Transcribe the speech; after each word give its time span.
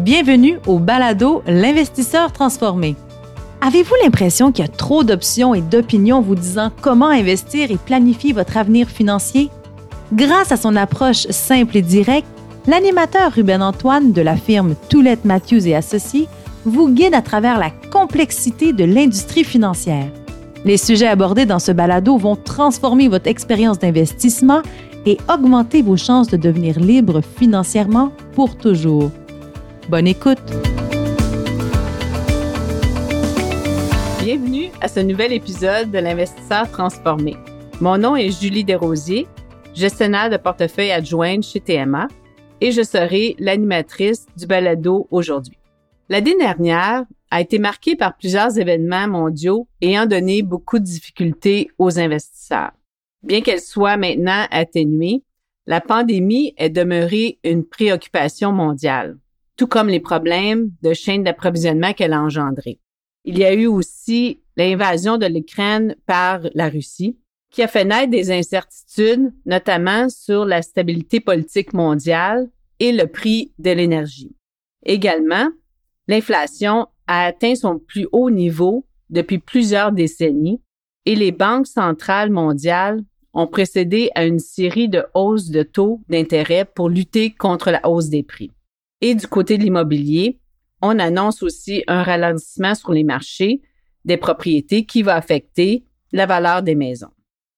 Bienvenue 0.00 0.58
au 0.66 0.78
balado 0.78 1.42
L'investisseur 1.46 2.32
transformé. 2.32 2.96
Avez-vous 3.60 3.94
l'impression 4.02 4.50
qu'il 4.50 4.64
y 4.64 4.68
a 4.68 4.70
trop 4.70 5.04
d'options 5.04 5.54
et 5.54 5.60
d'opinions 5.60 6.22
vous 6.22 6.36
disant 6.36 6.70
comment 6.80 7.10
investir 7.10 7.70
et 7.70 7.76
planifier 7.76 8.32
votre 8.32 8.56
avenir 8.56 8.88
financier? 8.88 9.50
Grâce 10.14 10.52
à 10.52 10.56
son 10.56 10.74
approche 10.74 11.26
simple 11.28 11.76
et 11.76 11.82
directe, 11.82 12.26
l'animateur 12.66 13.32
Ruben 13.32 13.60
Antoine 13.60 14.12
de 14.12 14.22
la 14.22 14.36
firme 14.36 14.74
Toulette 14.88 15.26
Matthews 15.26 15.68
et 15.68 15.76
Associés 15.76 16.28
vous 16.64 16.88
guide 16.88 17.14
à 17.14 17.20
travers 17.20 17.58
la 17.58 17.70
complexité 17.92 18.72
de 18.72 18.84
l'industrie 18.84 19.44
financière. 19.44 20.08
Les 20.64 20.78
sujets 20.78 21.08
abordés 21.08 21.44
dans 21.44 21.58
ce 21.58 21.72
balado 21.72 22.16
vont 22.16 22.36
transformer 22.36 23.08
votre 23.08 23.28
expérience 23.28 23.78
d'investissement 23.78 24.62
et 25.04 25.18
augmenter 25.30 25.82
vos 25.82 25.98
chances 25.98 26.28
de 26.28 26.38
devenir 26.38 26.80
libre 26.80 27.20
financièrement 27.36 28.12
pour 28.34 28.56
toujours. 28.56 29.10
Bonne 29.90 30.06
écoute! 30.06 30.38
Bienvenue 34.22 34.68
à 34.80 34.86
ce 34.86 35.00
nouvel 35.00 35.32
épisode 35.32 35.90
de 35.90 35.98
l'Investisseur 35.98 36.70
transformé. 36.70 37.36
Mon 37.80 37.98
nom 37.98 38.14
est 38.14 38.30
Julie 38.30 38.62
Desrosiers, 38.62 39.26
gestionnaire 39.74 40.30
de 40.30 40.36
portefeuille 40.36 40.92
adjointe 40.92 41.42
chez 41.42 41.58
TMA, 41.58 42.06
et 42.60 42.70
je 42.70 42.82
serai 42.82 43.34
l'animatrice 43.40 44.26
du 44.36 44.46
balado 44.46 45.08
aujourd'hui. 45.10 45.58
L'année 46.08 46.38
dernière 46.38 47.02
a 47.32 47.40
été 47.40 47.58
marquée 47.58 47.96
par 47.96 48.16
plusieurs 48.16 48.60
événements 48.60 49.08
mondiaux 49.08 49.66
ayant 49.82 50.06
donné 50.06 50.42
beaucoup 50.42 50.78
de 50.78 50.84
difficultés 50.84 51.68
aux 51.78 51.98
investisseurs. 51.98 52.70
Bien 53.24 53.40
qu'elle 53.40 53.60
soit 53.60 53.96
maintenant 53.96 54.46
atténuée, 54.52 55.24
la 55.66 55.80
pandémie 55.80 56.54
est 56.58 56.70
demeurée 56.70 57.40
une 57.42 57.64
préoccupation 57.64 58.52
mondiale, 58.52 59.16
tout 59.60 59.66
comme 59.66 59.88
les 59.88 60.00
problèmes 60.00 60.70
de 60.80 60.94
chaîne 60.94 61.22
d'approvisionnement 61.22 61.92
qu'elle 61.92 62.14
a 62.14 62.22
engendrés. 62.22 62.80
Il 63.26 63.38
y 63.38 63.44
a 63.44 63.52
eu 63.52 63.66
aussi 63.66 64.40
l'invasion 64.56 65.18
de 65.18 65.26
l'Ukraine 65.26 65.96
par 66.06 66.40
la 66.54 66.70
Russie, 66.70 67.18
qui 67.50 67.62
a 67.62 67.68
fait 67.68 67.84
naître 67.84 68.10
des 68.10 68.30
incertitudes, 68.30 69.30
notamment 69.44 70.08
sur 70.08 70.46
la 70.46 70.62
stabilité 70.62 71.20
politique 71.20 71.74
mondiale 71.74 72.48
et 72.78 72.90
le 72.90 73.06
prix 73.06 73.52
de 73.58 73.70
l'énergie. 73.70 74.34
Également, 74.82 75.50
l'inflation 76.08 76.86
a 77.06 77.26
atteint 77.26 77.54
son 77.54 77.78
plus 77.78 78.08
haut 78.12 78.30
niveau 78.30 78.86
depuis 79.10 79.40
plusieurs 79.40 79.92
décennies 79.92 80.62
et 81.04 81.14
les 81.14 81.32
banques 81.32 81.66
centrales 81.66 82.30
mondiales 82.30 83.02
ont 83.34 83.46
précédé 83.46 84.08
à 84.14 84.24
une 84.24 84.38
série 84.38 84.88
de 84.88 85.04
hausses 85.14 85.50
de 85.50 85.62
taux 85.62 86.00
d'intérêt 86.08 86.64
pour 86.64 86.88
lutter 86.88 87.34
contre 87.34 87.70
la 87.70 87.86
hausse 87.86 88.08
des 88.08 88.22
prix. 88.22 88.52
Et 89.00 89.14
du 89.14 89.26
côté 89.26 89.58
de 89.58 89.62
l'immobilier, 89.62 90.38
on 90.82 90.98
annonce 90.98 91.42
aussi 91.42 91.82
un 91.86 92.02
ralentissement 92.02 92.74
sur 92.74 92.92
les 92.92 93.04
marchés 93.04 93.60
des 94.04 94.16
propriétés 94.16 94.84
qui 94.86 95.02
va 95.02 95.16
affecter 95.16 95.84
la 96.12 96.26
valeur 96.26 96.62
des 96.62 96.74
maisons. 96.74 97.10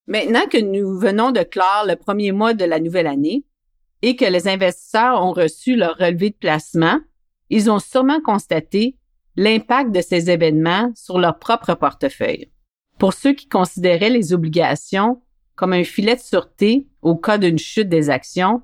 Maintenant 0.07 0.47
que 0.51 0.59
nous 0.59 0.99
venons 0.99 1.31
de 1.31 1.43
clore 1.43 1.85
le 1.87 1.97
premier 1.97 2.33
mois 2.33 2.55
de 2.55 2.65
la 2.65 2.81
nouvelle 2.81 3.07
année 3.07 3.45
et 4.03 4.17
que 4.17 4.25
les 4.25 4.49
investisseurs 4.49 5.23
ont 5.23 5.33
reçu 5.33 5.77
leur 5.77 5.97
relevé 5.97 6.31
de 6.31 6.37
placement, 6.37 6.99
ils 7.51 7.71
ont 7.71 7.79
sûrement 7.79 8.21
constaté 8.21 8.97
l'impact 9.37 9.93
de 9.93 10.01
ces 10.01 10.31
événements 10.31 10.91
sur 10.95 11.19
leur 11.19 11.39
propre 11.39 11.75
portefeuille. 11.75 12.51
Pour 12.99 13.13
ceux 13.13 13.33
qui 13.33 13.49
considéraient 13.49 14.11
les 14.11 14.33
obligations 14.33 15.23
comme 15.55 15.73
un 15.73 15.85
filet 15.85 16.17
de 16.17 16.21
sûreté 16.21 16.89
au 17.01 17.17
cas 17.17 17.39
d'une 17.39 17.59
chute 17.59 17.89
des 17.89 18.11
actions, 18.11 18.63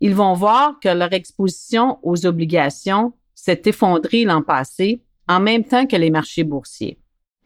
ils 0.00 0.14
vont 0.14 0.34
voir 0.34 0.78
que 0.80 0.88
leur 0.88 1.12
exposition 1.12 1.98
aux 2.02 2.26
obligations 2.26 3.12
s'est 3.34 3.62
effondrée 3.66 4.24
l'an 4.24 4.42
passé 4.42 5.02
en 5.28 5.40
même 5.40 5.64
temps 5.64 5.86
que 5.86 5.96
les 5.96 6.10
marchés 6.10 6.44
boursiers. 6.44 6.98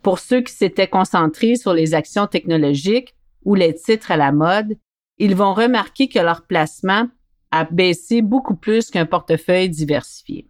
Pour 0.02 0.18
ceux 0.18 0.40
qui 0.40 0.52
s'étaient 0.52 0.88
concentrés 0.88 1.56
sur 1.56 1.72
les 1.72 1.94
actions 1.94 2.26
technologiques 2.26 3.14
ou 3.44 3.54
les 3.54 3.74
titres 3.74 4.10
à 4.10 4.16
la 4.16 4.32
mode, 4.32 4.76
ils 5.18 5.34
vont 5.34 5.54
remarquer 5.54 6.08
que 6.08 6.18
leur 6.18 6.46
placement 6.46 7.08
a 7.50 7.64
baissé 7.64 8.22
beaucoup 8.22 8.56
plus 8.56 8.90
qu'un 8.90 9.06
portefeuille 9.06 9.68
diversifié. 9.68 10.48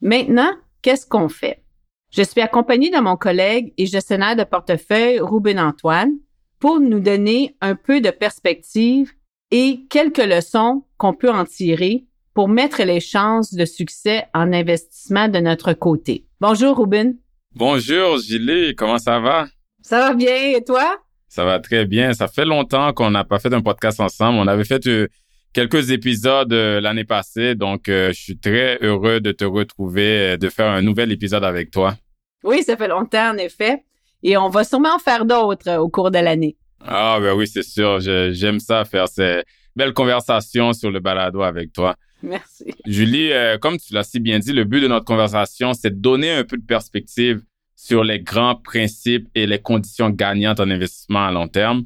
Maintenant, 0.00 0.50
qu'est-ce 0.82 1.06
qu'on 1.06 1.28
fait? 1.28 1.62
Je 2.10 2.22
suis 2.22 2.40
accompagnée 2.40 2.90
de 2.90 2.98
mon 2.98 3.16
collègue 3.16 3.72
et 3.78 3.86
gestionnaire 3.86 4.36
de 4.36 4.44
portefeuille 4.44 5.20
Ruben 5.20 5.60
Antoine 5.60 6.12
pour 6.58 6.80
nous 6.80 7.00
donner 7.00 7.56
un 7.60 7.76
peu 7.76 8.00
de 8.00 8.10
perspective 8.10 9.12
et 9.50 9.80
quelques 9.90 10.24
leçons 10.24 10.84
qu'on 10.96 11.14
peut 11.14 11.30
en 11.30 11.44
tirer 11.44 12.04
pour 12.34 12.48
mettre 12.48 12.82
les 12.82 13.00
chances 13.00 13.54
de 13.54 13.64
succès 13.64 14.24
en 14.32 14.52
investissement 14.52 15.28
de 15.28 15.38
notre 15.38 15.72
côté. 15.72 16.26
Bonjour 16.40 16.78
Ruben. 16.78 17.16
Bonjour 17.54 18.18
Gilles, 18.18 18.74
comment 18.76 18.98
ça 18.98 19.18
va? 19.18 19.48
Ça 19.82 19.98
va 19.98 20.14
bien 20.14 20.56
et 20.56 20.62
toi? 20.62 20.98
Ça 21.28 21.44
va 21.44 21.58
très 21.58 21.84
bien. 21.84 22.12
Ça 22.12 22.28
fait 22.28 22.44
longtemps 22.44 22.92
qu'on 22.92 23.10
n'a 23.10 23.24
pas 23.24 23.38
fait 23.38 23.52
un 23.52 23.60
podcast 23.60 24.00
ensemble. 24.00 24.38
On 24.38 24.46
avait 24.46 24.64
fait 24.64 24.86
euh, 24.86 25.08
quelques 25.52 25.90
épisodes 25.90 26.52
euh, 26.52 26.80
l'année 26.80 27.04
passée, 27.04 27.54
donc 27.54 27.88
euh, 27.88 28.08
je 28.08 28.20
suis 28.20 28.38
très 28.38 28.78
heureux 28.82 29.20
de 29.20 29.32
te 29.32 29.44
retrouver, 29.44 30.36
de 30.38 30.48
faire 30.48 30.70
un 30.70 30.82
nouvel 30.82 31.12
épisode 31.12 31.44
avec 31.44 31.70
toi. 31.70 31.96
Oui, 32.42 32.62
ça 32.62 32.76
fait 32.76 32.88
longtemps 32.88 33.30
en 33.30 33.36
effet 33.36 33.84
et 34.22 34.36
on 34.36 34.48
va 34.48 34.64
sûrement 34.64 34.94
en 34.94 34.98
faire 34.98 35.24
d'autres 35.24 35.76
au 35.78 35.88
cours 35.88 36.10
de 36.10 36.18
l'année. 36.18 36.56
Ah 36.86 37.18
ben 37.20 37.34
oui, 37.34 37.46
c'est 37.46 37.62
sûr. 37.62 38.00
J'aime 38.00 38.60
ça 38.60 38.84
faire 38.84 39.08
ces 39.08 39.42
belles 39.76 39.92
conversations 39.92 40.72
sur 40.72 40.90
le 40.90 41.00
balado 41.00 41.42
avec 41.42 41.72
toi. 41.72 41.96
Merci. 42.22 42.74
Julie, 42.86 43.32
euh, 43.32 43.58
comme 43.58 43.78
tu 43.78 43.94
l'as 43.94 44.04
si 44.04 44.20
bien 44.20 44.38
dit, 44.38 44.52
le 44.52 44.64
but 44.64 44.80
de 44.80 44.88
notre 44.88 45.06
conversation, 45.06 45.72
c'est 45.72 45.90
de 45.90 46.00
donner 46.00 46.30
un 46.30 46.44
peu 46.44 46.56
de 46.56 46.64
perspective 46.64 47.42
sur 47.76 48.04
les 48.04 48.20
grands 48.20 48.56
principes 48.56 49.28
et 49.34 49.46
les 49.46 49.58
conditions 49.58 50.10
gagnantes 50.10 50.60
en 50.60 50.68
investissement 50.68 51.26
à 51.26 51.32
long 51.32 51.48
terme. 51.48 51.84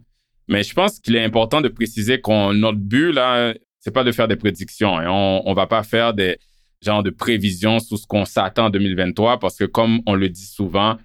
Mais 0.49 0.63
je 0.63 0.75
pense 0.75 0.99
qu'il 0.99 1.15
est 1.15 1.25
important 1.25 1.61
de 1.61 1.69
préciser 1.69 2.21
qu'on 2.21 2.53
notre 2.53 2.79
but 2.79 3.13
là, 3.13 3.55
c'est 3.79 3.93
pas 3.93 4.03
de 4.05 4.13
faire 4.13 4.29
des 4.29 4.37
prédictions. 4.37 5.01
Et 5.01 5.07
on, 5.07 5.49
on 5.49 5.55
va 5.55 5.67
pas 5.67 5.83
faire 5.83 6.15
des 6.15 6.39
genres 6.83 7.03
de 7.03 7.11
prévisions 7.11 7.79
sur 7.79 7.97
ce 7.97 8.07
qu'on 8.07 8.25
s'attend 8.25 8.67
en 8.67 8.71
2023 8.71 9.39
parce 9.39 9.57
que 9.57 9.65
comme 9.65 10.01
on 10.07 10.15
le 10.15 10.29
dit 10.29 10.47
souvent, 10.47 10.99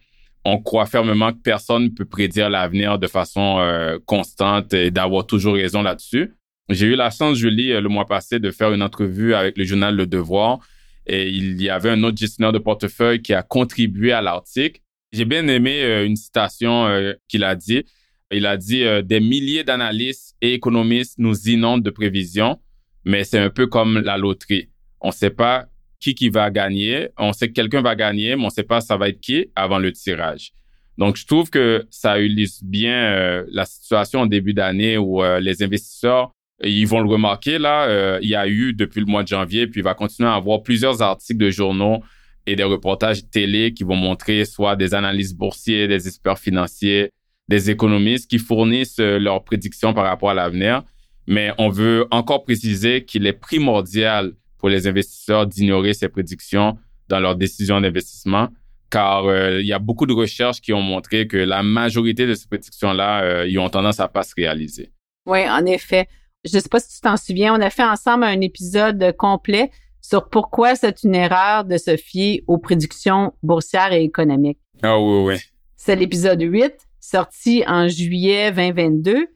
on 0.46 0.62
croit 0.62 0.86
fermement 0.86 1.32
que 1.32 1.40
personne 1.40 1.86
ne 1.86 1.90
peut 1.90 2.06
prédire 2.06 2.50
l'avenir 2.50 2.98
de 2.98 3.08
façon 3.08 3.58
euh, 3.60 4.00
constante 4.06 4.74
et 4.74 4.92
d'avoir 4.92 5.26
toujours 5.26 5.56
raison 5.56 5.82
là-dessus. 5.82 6.34
J'ai 6.70 6.88
eu 6.88 6.96
la 6.96 7.10
chance, 7.10 7.38
Julie, 7.38 7.72
euh, 7.72 7.82
le 7.82 7.90
mois 7.90 8.06
passé, 8.06 8.40
de 8.40 8.52
faire 8.52 8.72
une 8.72 8.82
entrevue 8.82 9.34
avec 9.34 9.58
le 9.58 9.66
journal 9.66 9.96
Le 9.96 10.08
Devoir 10.08 10.60
et 11.06 11.30
il 11.30 11.62
y 11.62 11.70
avait 11.70 11.90
un 11.90 12.04
autre 12.04 12.18
gestionnaire 12.18 12.52
de 12.52 12.60
portefeuille 12.60 13.22
qui 13.22 13.34
a 13.34 13.42
contribué 13.42 14.12
à 14.12 14.22
l'article. 14.22 14.82
J'ai 15.12 15.26
bien 15.26 15.48
aimé 15.48 15.82
euh, 15.82 16.06
une 16.06 16.16
citation 16.16 16.88
qu'il 17.28 17.44
a 17.44 17.56
dit. 17.56 17.84
Il 18.32 18.46
a 18.46 18.58
dit 18.58 18.84
Des 19.04 19.20
milliers 19.20 19.64
d'analystes 19.64 20.36
et 20.42 20.54
économistes 20.54 21.16
nous 21.18 21.50
inondent 21.50 21.82
de 21.82 21.90
prévisions, 21.90 22.60
mais 23.04 23.24
c'est 23.24 23.40
un 23.40 23.50
peu 23.50 23.66
comme 23.66 24.00
la 24.00 24.18
loterie. 24.18 24.70
On 25.02 25.08
ne 25.08 25.14
sait 25.14 25.32
pas 25.32 25.69
qui 26.00 26.16
qui 26.16 26.30
va 26.30 26.50
gagner. 26.50 27.10
On 27.18 27.34
sait 27.34 27.48
que 27.48 27.54
quelqu'un 27.54 27.82
va 27.82 27.96
gagner, 27.96 28.36
mais 28.36 28.46
on 28.46 28.50
sait 28.50 28.64
pas 28.64 28.82
ça 28.82 28.98
va 28.98 29.10
être 29.10 29.20
qui 29.20 29.48
avant 29.56 29.80
le 29.80 29.92
tirage. 29.92 30.54
Donc, 31.00 31.16
je 31.16 31.26
trouve 31.26 31.50
que 31.50 31.86
ça 31.90 32.20
illustre 32.20 32.66
bien 32.66 32.94
euh, 32.94 33.46
la 33.52 33.64
situation 33.64 34.24
au 34.24 34.28
début 34.28 34.54
d'année 34.54 34.98
où 34.98 35.24
euh, 35.24 35.40
les 35.40 35.64
investisseurs, 35.64 36.34
ils 36.62 36.86
vont 36.86 37.00
le 37.00 37.08
remarquer 37.08 37.58
là. 37.58 37.86
Euh, 37.86 38.20
il 38.22 38.28
y 38.28 38.36
a 38.36 38.50
eu 38.50 38.74
depuis 38.74 39.00
le 39.00 39.06
mois 39.06 39.24
de 39.24 39.30
janvier, 39.30 39.66
puis 39.66 39.80
il 39.80 39.84
va 39.84 39.94
continuer 39.94 40.28
à 40.28 40.34
avoir 40.34 40.62
plusieurs 40.62 41.02
articles 41.02 41.40
de 41.40 41.50
journaux 41.50 42.04
et 42.46 42.58
des 42.58 42.66
reportages 42.66 43.22
télé 43.30 43.74
qui 43.74 43.86
vont 43.86 43.96
montrer 43.96 44.44
soit 44.44 44.76
des 44.76 44.94
analystes 44.94 45.38
boursiers, 45.38 45.88
des 45.88 46.06
experts 46.06 46.40
financiers, 46.40 47.12
des 47.48 47.70
économistes 47.70 48.30
qui 48.30 48.38
fournissent 48.38 49.00
leurs 49.00 49.46
prédictions 49.46 49.94
par 49.94 50.04
rapport 50.04 50.32
à 50.32 50.34
l'avenir. 50.34 50.84
Mais 51.28 51.54
on 51.58 51.70
veut 51.70 52.08
encore 52.12 52.44
préciser 52.44 53.06
qu'il 53.06 53.26
est 53.26 53.34
primordial 53.34 54.34
pour 54.60 54.70
les 54.70 54.88
investisseurs 54.88 55.48
d'ignorer 55.48 55.94
ces 55.94 56.10
prédictions 56.10 56.78
dans 57.08 57.20
leurs 57.20 57.36
décisions 57.36 57.82
d'investissement, 57.82 58.50
car 58.92 59.26
euh, 59.26 59.62
il 59.62 59.66
y 59.66 59.74
a 59.74 59.80
beaucoup 59.80 60.06
de 60.06 60.14
recherches 60.14 60.62
qui 60.62 60.74
ont 60.74 60.82
montré 60.82 61.28
que 61.28 61.38
la 61.38 61.64
majorité 61.64 62.28
de 62.28 62.36
ces 62.36 62.48
prédictions-là, 62.48 63.24
euh, 63.24 63.48
ils 63.48 63.58
ont 63.58 63.70
tendance 63.70 64.00
à 64.00 64.08
pas 64.08 64.24
se 64.24 64.34
réaliser. 64.36 64.92
Oui, 65.26 65.40
en 65.50 65.66
effet. 65.66 66.08
Je 66.46 66.56
ne 66.56 66.62
sais 66.62 66.70
pas 66.70 66.80
si 66.80 66.96
tu 66.96 67.02
t'en 67.02 67.18
souviens, 67.18 67.54
on 67.54 67.62
a 67.62 67.70
fait 67.70 67.84
ensemble 67.84 68.24
un 68.24 68.40
épisode 68.42 69.14
complet 69.18 69.72
sur 70.02 70.30
pourquoi 70.30 70.76
c'est 70.76 71.04
une 71.04 71.16
erreur 71.16 71.66
de 71.66 71.78
se 71.78 71.98
fier 71.98 72.44
aux 72.48 72.58
prédictions 72.58 73.34
boursières 73.44 73.92
et 73.92 74.04
économiques. 74.04 74.60
Ah 74.82 75.00
oui, 75.00 75.24
oui. 75.26 75.36
C'est 75.76 75.96
l'épisode 75.96 76.42
8, 76.42 76.74
sorti 77.00 77.64
en 77.68 77.88
juillet 77.88 78.52
2022, 78.52 79.28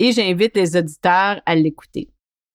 et 0.00 0.12
j'invite 0.12 0.56
les 0.56 0.76
auditeurs 0.76 1.40
à 1.46 1.54
l'écouter. 1.54 2.08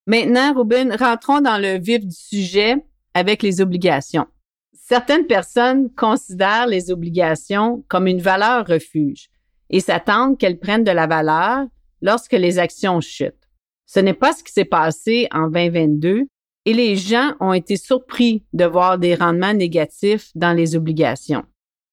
Maintenant, 0.05 0.53
Ruben, 0.53 0.94
rentrons 1.00 1.39
dans 1.39 1.57
le 1.57 1.79
vif 1.79 2.05
du 2.05 2.15
sujet 2.15 2.75
avec 3.13 3.41
les 3.41 3.61
obligations. 3.61 4.25
Certaines 4.73 5.27
personnes 5.27 5.89
considèrent 5.95 6.67
les 6.67 6.91
obligations 6.91 7.85
comme 7.88 8.07
une 8.07 8.21
valeur 8.21 8.67
refuge 8.67 9.29
et 9.69 9.79
s'attendent 9.79 10.38
qu'elles 10.38 10.59
prennent 10.59 10.83
de 10.83 10.91
la 10.91 11.07
valeur 11.07 11.65
lorsque 12.01 12.33
les 12.33 12.59
actions 12.59 13.00
chutent. 13.00 13.47
Ce 13.85 14.00
n'est 14.01 14.13
pas 14.13 14.33
ce 14.33 14.44
qui 14.44 14.51
s'est 14.51 14.65
passé 14.65 15.27
en 15.31 15.47
2022 15.47 16.25
et 16.65 16.73
les 16.73 16.95
gens 16.97 17.33
ont 17.39 17.53
été 17.53 17.77
surpris 17.77 18.44
de 18.51 18.65
voir 18.65 18.97
des 18.97 19.15
rendements 19.15 19.53
négatifs 19.53 20.31
dans 20.35 20.53
les 20.53 20.75
obligations. 20.75 21.44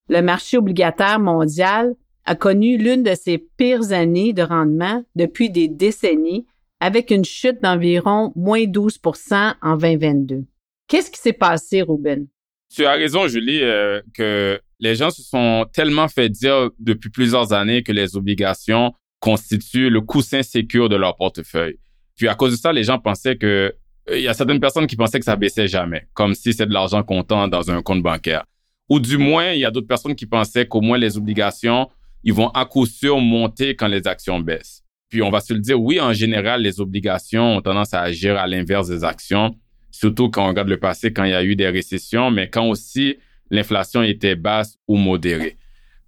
Le 0.09 0.21
marché 0.21 0.59
obligataire 0.59 1.21
mondial 1.21 1.95
a 2.25 2.35
connu 2.35 2.77
l'une 2.77 3.05
de 3.05 3.15
ses 3.15 3.39
pires 3.39 3.93
années 3.93 4.33
de 4.33 4.43
rendement 4.43 5.05
depuis 5.15 5.51
des 5.51 5.69
décennies 5.69 6.47
avec 6.81 7.11
une 7.11 7.25
chute 7.25 7.63
d'environ 7.63 8.33
moins 8.35 8.65
12% 8.65 9.55
en 9.63 9.77
2022. 9.77 10.45
Qu'est-ce 10.89 11.11
qui 11.11 11.21
s'est 11.21 11.33
passé, 11.33 11.83
Ruben? 11.83 12.27
Tu 12.75 12.85
as 12.85 12.93
raison, 12.93 13.29
Julie, 13.29 13.63
euh, 13.63 14.01
que 14.15 14.61
les 14.79 14.95
gens 14.95 15.11
se 15.11 15.23
sont 15.23 15.67
tellement 15.73 16.09
fait 16.09 16.29
dire 16.29 16.71
depuis 16.79 17.11
plusieurs 17.11 17.53
années 17.53 17.83
que 17.83 17.93
les 17.93 18.17
obligations 18.17 18.93
constituent 19.19 19.91
le 19.91 20.01
coussin 20.01 20.43
sécure 20.43 20.89
de 20.89 20.97
leur 20.97 21.17
portefeuille. 21.17 21.79
Puis 22.17 22.29
à 22.29 22.35
cause 22.35 22.53
de 22.53 22.57
ça, 22.57 22.73
les 22.73 22.85
gens 22.85 22.99
pensaient 22.99 23.37
que 23.37 23.75
euh, 24.09 24.19
il 24.19 24.23
y 24.23 24.29
a 24.29 24.35
certaines 24.35 24.61
personnes 24.61 24.87
qui 24.87 24.97
pensaient 24.97 25.19
que 25.19 25.25
ça 25.25 25.37
baissait 25.37 25.69
jamais, 25.69 26.07
comme 26.15 26.35
si 26.35 26.53
c'est 26.53 26.67
de 26.67 26.73
l'argent 26.73 27.03
comptant 27.03 27.49
dans 27.49 27.71
un 27.71 27.83
compte 27.83 28.03
bancaire. 28.03 28.45
Ou 28.89 28.99
du 28.99 29.19
moins, 29.19 29.53
il 29.53 29.61
y 29.61 29.65
a 29.65 29.71
d'autres 29.71 29.87
personnes 29.87 30.15
qui 30.15 30.27
pensaient 30.27 30.67
qu'au 30.67 30.81
moins 30.81 30.99
les 30.99 31.17
obligations, 31.17 31.89
ils 32.25 32.33
vont 32.33 32.49
à 32.49 32.65
coup 32.65 32.87
sûr 32.87 33.19
monter 33.21 33.77
quand 33.77 33.87
les 33.87 34.07
actions 34.07 34.41
baissent. 34.41 34.83
Puis 35.11 35.23
on 35.23 35.31
va 35.31 35.41
se 35.41 35.53
le 35.53 35.61
dire, 35.61 35.81
oui, 35.81 36.01
en 36.01 36.13
général, 36.13 36.63
les 36.63 36.81
obligations 36.81 37.57
ont 37.57 37.61
tendance 37.61 37.93
à 37.93 38.01
agir 38.01 38.37
à 38.37 38.47
l'inverse 38.47 38.89
des 38.89 39.05
actions, 39.05 39.57
surtout 39.91 40.31
quand 40.31 40.45
on 40.45 40.49
regarde 40.49 40.69
le 40.69 40.79
passé, 40.79 41.13
quand 41.13 41.25
il 41.25 41.33
y 41.33 41.35
a 41.35 41.43
eu 41.43 41.57
des 41.57 41.69
récessions, 41.69 42.31
mais 42.31 42.49
quand 42.49 42.69
aussi 42.69 43.17
l'inflation 43.51 44.03
était 44.03 44.37
basse 44.37 44.79
ou 44.87 44.97
modérée. 44.97 45.57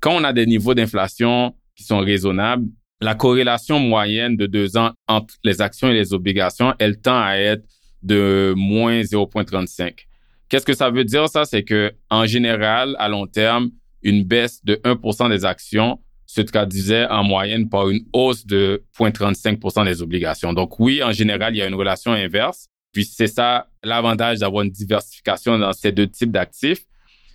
Quand 0.00 0.14
on 0.14 0.25
a 0.25 0.32
des 0.32 0.46
niveaux 0.46 0.75
d'inflation 0.75 1.54
qui 1.75 1.82
sont 1.82 1.99
raisonnables, 1.99 2.66
la 3.00 3.16
corrélation 3.16 3.81
moyenne 3.81 4.37
de 4.37 4.46
deux 4.46 4.76
ans 4.76 4.93
entre 5.08 5.34
les 5.43 5.60
actions 5.60 5.88
et 5.88 5.94
les 5.94 6.14
obligations, 6.14 6.72
elle 6.78 7.00
tend 7.00 7.20
à 7.20 7.34
être 7.34 7.64
de 8.02 8.54
moins 8.56 9.00
0,35. 9.00 10.06
Qu'est-ce 10.49 10.64
que 10.64 10.75
ça 10.75 10.90
veut 10.90 11.04
dire, 11.04 11.28
ça? 11.28 11.44
C'est 11.44 11.64
que, 11.64 11.93
en 12.10 12.26
général, 12.26 12.94
à 12.99 13.08
long 13.08 13.26
terme, 13.26 13.70
une 14.02 14.22
baisse 14.22 14.64
de 14.64 14.76
1% 14.76 15.31
des 15.31 15.44
actions 15.44 15.99
se 16.32 16.40
traduisait 16.40 17.06
en 17.08 17.25
moyenne 17.25 17.69
par 17.69 17.90
une 17.90 18.06
hausse 18.14 18.46
de 18.46 18.82
0,35% 18.99 19.84
des 19.84 20.00
obligations. 20.00 20.55
Donc 20.55 20.81
oui, 20.81 21.02
en 21.02 21.12
général, 21.12 21.55
il 21.55 21.58
y 21.58 21.62
a 21.62 21.67
une 21.67 21.75
relation 21.75 22.12
inverse. 22.12 22.69
Puis 22.90 23.05
c'est 23.05 23.26
ça 23.26 23.69
l'avantage 23.84 24.38
d'avoir 24.38 24.62
une 24.62 24.70
diversification 24.70 25.58
dans 25.58 25.75
ces 25.75 25.93
deux 25.93 26.06
types 26.06 26.31
d'actifs. 26.31 26.87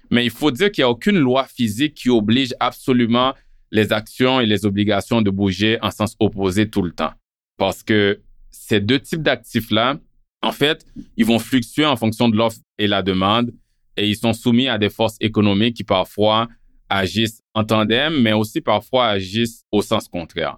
Mais 0.09 0.25
il 0.25 0.31
faut 0.31 0.49
dire 0.49 0.71
qu'il 0.71 0.81
n'y 0.81 0.87
a 0.87 0.89
aucune 0.89 1.19
loi 1.19 1.45
physique 1.45 1.93
qui 1.93 2.09
oblige 2.09 2.55
absolument 2.59 3.35
les 3.71 3.93
actions 3.93 4.39
et 4.39 4.47
les 4.47 4.65
obligations 4.65 5.21
de 5.21 5.29
bouger 5.29 5.77
en 5.83 5.91
sens 5.91 6.15
opposé 6.19 6.67
tout 6.67 6.81
le 6.81 6.91
temps. 6.91 7.11
Parce 7.57 7.83
que 7.83 8.19
ces 8.49 8.79
deux 8.79 8.99
types 8.99 9.21
d'actifs-là, 9.21 9.99
en 10.41 10.51
fait, 10.51 10.83
ils 11.17 11.25
vont 11.25 11.37
fluctuer 11.37 11.85
en 11.85 11.97
fonction 11.97 12.29
de 12.29 12.35
l'offre 12.35 12.57
et 12.79 12.87
la 12.87 13.03
demande 13.03 13.53
et 13.95 14.07
ils 14.09 14.15
sont 14.15 14.33
soumis 14.33 14.67
à 14.67 14.79
des 14.79 14.89
forces 14.89 15.17
économiques 15.19 15.75
qui 15.75 15.83
parfois 15.83 16.47
agissent 16.89 17.41
en 17.53 17.63
tandem, 17.63 18.21
mais 18.21 18.33
aussi 18.33 18.61
parfois 18.61 19.07
agissent 19.07 19.63
au 19.71 19.81
sens 19.81 20.07
contraire. 20.07 20.57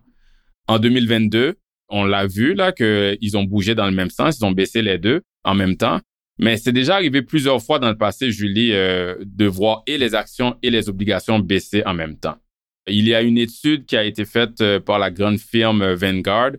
En 0.68 0.80
2022, 0.80 1.56
on 1.90 2.04
l'a 2.04 2.28
vu 2.28 2.54
là 2.54 2.72
qu'ils 2.72 3.38
ont 3.38 3.44
bougé 3.44 3.76
dans 3.76 3.86
le 3.86 3.92
même 3.92 4.10
sens, 4.10 4.38
ils 4.40 4.46
ont 4.46 4.52
baissé 4.52 4.82
les 4.82 4.98
deux 4.98 5.22
en 5.44 5.56
même 5.56 5.76
temps. 5.76 6.00
Mais 6.38 6.56
c'est 6.58 6.72
déjà 6.72 6.96
arrivé 6.96 7.22
plusieurs 7.22 7.62
fois 7.62 7.80
dans 7.80 7.90
le 7.90 7.98
passé, 7.98 8.32
Julie, 8.32 8.72
euh, 8.72 9.16
de 9.26 9.46
voir 9.46 9.84
et 9.88 9.98
les 9.98 10.16
actions 10.16 10.56
et 10.64 10.70
les 10.70 10.88
obligations 10.88 11.40
baisser 11.40 11.84
en 11.86 11.94
même 11.94 12.18
temps. 12.18 12.38
Il 12.88 13.08
y 13.08 13.14
a 13.14 13.22
une 13.22 13.38
étude 13.38 13.86
qui 13.86 13.98
a 13.98 14.04
été 14.04 14.24
faite 14.24 14.62
euh, 14.62 14.80
par 14.80 15.00
la 15.00 15.12
grande 15.12 15.38
firme 15.38 15.94
Vanguard 15.94 16.52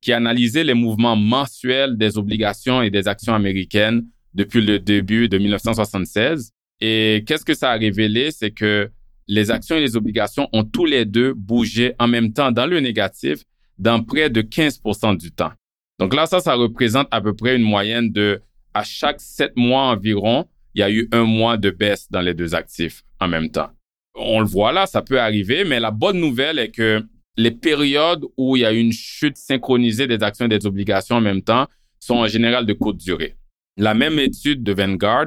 qui 0.00 0.12
a 0.12 0.18
analysé 0.18 0.62
les 0.62 0.74
mouvements 0.74 1.16
mensuels 1.16 1.96
des 1.96 2.18
obligations 2.18 2.82
et 2.82 2.90
des 2.90 3.08
actions 3.08 3.34
américaines 3.34 4.06
depuis 4.34 4.60
le 4.60 4.78
début 4.78 5.28
de 5.30 5.38
1976. 5.38 6.52
Et 6.80 7.24
qu'est-ce 7.26 7.44
que 7.44 7.54
ça 7.54 7.70
a 7.70 7.76
révélé? 7.76 8.30
C'est 8.30 8.50
que 8.50 8.90
les 9.26 9.50
actions 9.50 9.76
et 9.76 9.80
les 9.80 9.96
obligations 9.96 10.48
ont 10.52 10.64
tous 10.64 10.84
les 10.84 11.04
deux 11.04 11.32
bougé 11.34 11.94
en 11.98 12.08
même 12.08 12.32
temps 12.32 12.52
dans 12.52 12.66
le 12.66 12.80
négatif 12.80 13.44
dans 13.78 14.02
près 14.02 14.30
de 14.30 14.40
15 14.40 14.80
du 15.18 15.32
temps. 15.32 15.52
Donc 15.98 16.14
là, 16.14 16.26
ça, 16.26 16.40
ça 16.40 16.54
représente 16.54 17.08
à 17.10 17.20
peu 17.20 17.34
près 17.34 17.56
une 17.56 17.62
moyenne 17.62 18.10
de, 18.10 18.40
à 18.72 18.82
chaque 18.82 19.20
sept 19.20 19.56
mois 19.56 19.84
environ, 19.84 20.46
il 20.74 20.80
y 20.80 20.82
a 20.82 20.90
eu 20.90 21.08
un 21.12 21.24
mois 21.24 21.56
de 21.56 21.70
baisse 21.70 22.10
dans 22.10 22.20
les 22.20 22.34
deux 22.34 22.54
actifs 22.54 23.02
en 23.20 23.28
même 23.28 23.50
temps. 23.50 23.70
On 24.16 24.40
le 24.40 24.46
voit 24.46 24.72
là, 24.72 24.86
ça 24.86 25.02
peut 25.02 25.20
arriver, 25.20 25.64
mais 25.64 25.80
la 25.80 25.90
bonne 25.90 26.18
nouvelle 26.18 26.58
est 26.58 26.70
que 26.70 27.02
les 27.36 27.50
périodes 27.50 28.24
où 28.36 28.56
il 28.56 28.60
y 28.60 28.64
a 28.64 28.72
une 28.72 28.92
chute 28.92 29.36
synchronisée 29.36 30.06
des 30.06 30.22
actions 30.22 30.46
et 30.46 30.48
des 30.48 30.66
obligations 30.66 31.16
en 31.16 31.20
même 31.20 31.42
temps 31.42 31.66
sont 31.98 32.16
en 32.16 32.26
général 32.28 32.66
de 32.66 32.72
courte 32.72 32.98
durée. 32.98 33.34
La 33.76 33.94
même 33.94 34.18
étude 34.18 34.62
de 34.62 34.72
Vanguard 34.72 35.26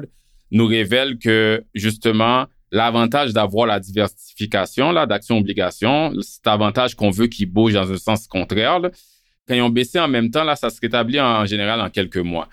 nous 0.50 0.66
révèle 0.66 1.18
que 1.18 1.62
justement, 1.74 2.46
l'avantage 2.70 3.32
d'avoir 3.32 3.66
la 3.66 3.80
diversification 3.80 4.92
là 4.92 5.06
d'actions-obligations, 5.06 6.12
cet 6.20 6.46
avantage 6.46 6.94
qu'on 6.94 7.10
veut 7.10 7.26
qu'ils 7.26 7.50
bougent 7.50 7.74
dans 7.74 7.90
un 7.90 7.96
sens 7.96 8.26
contraire, 8.26 8.80
quand 9.46 9.54
ils 9.54 9.62
ont 9.62 9.70
baissé 9.70 9.98
en 9.98 10.08
même 10.08 10.30
temps, 10.30 10.44
là, 10.44 10.56
ça 10.56 10.68
se 10.68 10.78
rétablit 10.80 11.20
en, 11.20 11.46
général 11.46 11.80
en 11.80 11.88
quelques 11.88 12.18
mois. 12.18 12.48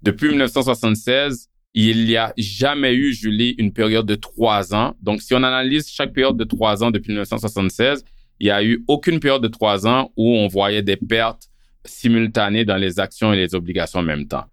Depuis 0.00 0.28
1976, 0.28 1.48
il 1.74 2.06
n'y 2.06 2.16
a 2.16 2.32
jamais 2.38 2.94
eu, 2.94 3.12
Julie, 3.12 3.54
une 3.58 3.72
période 3.72 4.06
de 4.06 4.14
trois 4.14 4.74
ans. 4.74 4.94
Donc, 5.02 5.20
si 5.20 5.34
on 5.34 5.42
analyse 5.42 5.90
chaque 5.90 6.14
période 6.14 6.38
de 6.38 6.44
trois 6.44 6.82
ans 6.82 6.90
depuis 6.90 7.10
1976, 7.10 8.04
il 8.40 8.44
n'y 8.44 8.50
a 8.50 8.64
eu 8.64 8.82
aucune 8.88 9.20
période 9.20 9.42
de 9.42 9.48
trois 9.48 9.86
ans 9.86 10.10
où 10.16 10.36
on 10.36 10.48
voyait 10.48 10.82
des 10.82 10.96
pertes 10.96 11.50
simultanées 11.84 12.64
dans 12.64 12.76
les 12.76 12.98
actions 12.98 13.32
et 13.32 13.36
les 13.36 13.54
obligations 13.54 14.00
en 14.00 14.04
même 14.04 14.26
temps. 14.26 14.44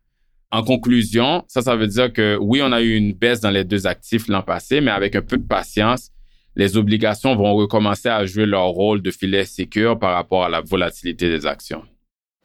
En 0.51 0.63
conclusion, 0.63 1.43
ça, 1.47 1.61
ça 1.61 1.75
veut 1.75 1.87
dire 1.87 2.13
que 2.13 2.37
oui, 2.39 2.61
on 2.63 2.71
a 2.71 2.81
eu 2.81 2.95
une 2.95 3.13
baisse 3.13 3.41
dans 3.41 3.49
les 3.49 3.63
deux 3.63 3.87
actifs 3.87 4.27
l'an 4.27 4.41
passé, 4.41 4.79
mais 4.81 4.91
avec 4.91 5.15
un 5.15 5.21
peu 5.21 5.37
de 5.37 5.47
patience, 5.47 6.11
les 6.55 6.77
obligations 6.77 7.35
vont 7.35 7.53
recommencer 7.55 8.09
à 8.09 8.25
jouer 8.25 8.45
leur 8.45 8.67
rôle 8.67 9.01
de 9.01 9.11
filet 9.11 9.45
sécure 9.45 9.99
par 9.99 10.13
rapport 10.13 10.45
à 10.45 10.49
la 10.49 10.61
volatilité 10.61 11.29
des 11.29 11.45
actions. 11.45 11.83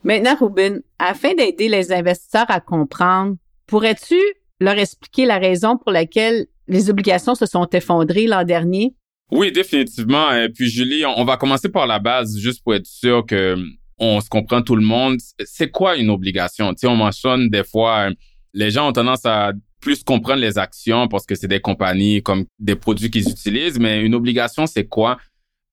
Maintenant, 0.03 0.35
Ruben, 0.41 0.81
afin 0.99 1.35
d'aider 1.35 1.69
les 1.69 1.93
investisseurs 1.93 2.51
à 2.51 2.61
comprendre, 2.61 3.37
pourrais-tu 3.67 4.19
leur 4.59 4.79
expliquer 4.79 5.27
la 5.27 5.39
raison 5.39 5.77
pour 5.77 5.93
laquelle 5.93 6.47
les 6.69 6.91
obligations 6.91 7.35
se 7.35 7.47
sont 7.47 7.69
effondrées 7.73 8.27
l'an 8.27 8.45
dernier? 8.45 8.95
Oui, 9.31 9.53
définitivement. 9.53 10.33
Et 10.33 10.49
puis, 10.49 10.69
Julie, 10.69 11.05
on 11.07 11.25
va 11.25 11.37
commencer 11.37 11.69
par 11.69 11.87
la 11.87 11.99
base, 11.99 12.37
juste 12.39 12.65
pour 12.65 12.75
être 12.75 12.87
sûr 12.87 13.25
que 13.27 13.57
on 14.01 14.21
se 14.21 14.29
comprend 14.29 14.63
tout 14.63 14.75
le 14.75 14.85
monde. 14.85 15.19
C'est 15.45 15.71
quoi 15.71 15.97
une 15.97 16.11
obligation? 16.11 16.71
Tu 16.71 16.81
sais, 16.81 16.87
on 16.89 16.97
mentionne 16.97 17.49
des 17.49 17.63
fois, 17.63 18.09
les 18.55 18.71
gens 18.71 18.89
ont 18.89 18.93
tendance 18.93 19.25
à 19.27 19.53
plus 19.81 20.03
comprendre 20.03 20.41
les 20.41 20.59
actions 20.59 21.07
parce 21.07 21.27
que 21.27 21.35
c'est 21.35 21.49
des 21.49 21.61
compagnies 21.61 22.23
comme 22.23 22.47
des 22.59 22.75
produits 22.75 23.11
qu'ils 23.11 23.29
utilisent, 23.29 23.79
mais 23.79 24.03
une 24.03 24.15
obligation, 24.15 24.67
c'est 24.67 24.87
quoi? 24.87 25.19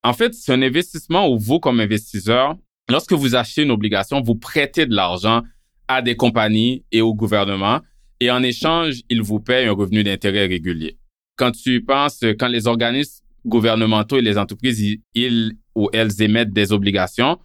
En 0.04 0.14
fait, 0.14 0.34
c'est 0.34 0.54
un 0.54 0.62
investissement 0.62 1.30
où 1.30 1.40
vous, 1.40 1.60
comme 1.60 1.80
investisseur, 1.80 2.56
lorsque 2.90 3.14
vous 3.14 3.36
achetez 3.36 3.64
une 3.64 3.72
obligation, 3.72 4.22
vous 4.22 4.36
prêtez 4.36 4.86
de 4.86 4.94
l'argent 4.94 5.42
à 5.88 6.02
des 6.02 6.16
compagnies 6.16 6.86
et 6.92 7.02
au 7.02 7.14
gouvernement 7.14 7.82
et 8.20 8.32
en 8.32 8.42
échange, 8.44 9.02
ils 9.10 9.22
vous 9.22 9.40
payent 9.40 9.68
un 9.68 9.74
revenu 9.74 10.04
d'intérêt 10.04 10.48
régulier. 10.48 10.98
Quand 11.36 11.52
tu 11.52 11.84
penses, 11.84 12.24
quand 12.40 12.48
les 12.48 12.68
organismes 12.68 13.24
gouvernementaux 13.46 14.18
et 14.18 14.22
les 14.22 14.38
entreprises, 14.38 14.98
ils, 15.14 15.54
ou 15.76 15.90
elles 15.94 16.22
émettent 16.22 16.52
des 16.52 16.72
obligations, 16.72 17.38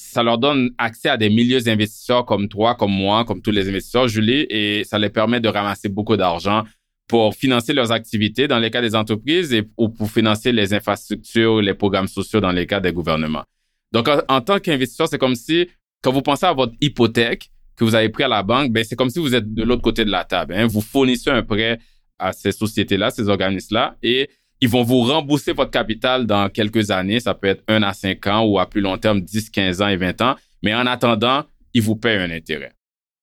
ça 0.00 0.22
leur 0.22 0.38
donne 0.38 0.70
accès 0.78 1.08
à 1.08 1.16
des 1.16 1.28
milieux 1.28 1.60
d'investisseurs 1.60 2.24
comme 2.24 2.48
toi, 2.48 2.76
comme 2.76 2.92
moi, 2.92 3.24
comme 3.24 3.42
tous 3.42 3.50
les 3.50 3.68
investisseurs, 3.68 4.06
Julie, 4.06 4.46
et 4.48 4.84
ça 4.84 4.96
les 4.96 5.10
permet 5.10 5.40
de 5.40 5.48
ramasser 5.48 5.88
beaucoup 5.88 6.16
d'argent 6.16 6.62
pour 7.08 7.34
financer 7.34 7.72
leurs 7.72 7.90
activités 7.90 8.46
dans 8.46 8.60
les 8.60 8.70
cas 8.70 8.80
des 8.80 8.94
entreprises 8.94 9.60
ou 9.76 9.88
pour 9.88 10.08
financer 10.08 10.52
les 10.52 10.72
infrastructures, 10.72 11.60
les 11.60 11.74
programmes 11.74 12.06
sociaux 12.06 12.38
dans 12.40 12.52
les 12.52 12.64
cas 12.64 12.78
des 12.78 12.92
gouvernements. 12.92 13.42
Donc, 13.90 14.08
en, 14.28 14.40
tant 14.40 14.60
qu'investisseur, 14.60 15.08
c'est 15.08 15.18
comme 15.18 15.34
si, 15.34 15.68
quand 16.00 16.12
vous 16.12 16.22
pensez 16.22 16.46
à 16.46 16.52
votre 16.52 16.74
hypothèque 16.80 17.50
que 17.74 17.82
vous 17.82 17.96
avez 17.96 18.08
pris 18.08 18.22
à 18.22 18.28
la 18.28 18.44
banque, 18.44 18.70
ben, 18.70 18.84
c'est 18.84 18.94
comme 18.94 19.10
si 19.10 19.18
vous 19.18 19.34
êtes 19.34 19.52
de 19.52 19.64
l'autre 19.64 19.82
côté 19.82 20.04
de 20.04 20.10
la 20.10 20.24
table. 20.24 20.54
Hein. 20.54 20.68
Vous 20.68 20.80
fournissez 20.80 21.30
un 21.30 21.42
prêt 21.42 21.80
à 22.20 22.32
ces 22.32 22.52
sociétés-là, 22.52 23.10
ces 23.10 23.28
organismes-là, 23.28 23.96
et 24.02 24.30
ils 24.60 24.68
vont 24.68 24.82
vous 24.82 25.02
rembourser 25.02 25.52
votre 25.52 25.70
capital 25.70 26.26
dans 26.26 26.48
quelques 26.48 26.90
années. 26.90 27.20
Ça 27.20 27.34
peut 27.34 27.48
être 27.48 27.62
un 27.68 27.82
à 27.82 27.92
cinq 27.92 28.26
ans 28.26 28.44
ou 28.44 28.58
à 28.58 28.68
plus 28.68 28.80
long 28.80 28.98
terme, 28.98 29.20
10, 29.20 29.50
15 29.50 29.82
ans 29.82 29.88
et 29.88 29.96
20 29.96 30.20
ans. 30.20 30.36
Mais 30.62 30.74
en 30.74 30.86
attendant, 30.86 31.44
ils 31.74 31.82
vous 31.82 31.96
payent 31.96 32.18
un 32.18 32.30
intérêt. 32.30 32.72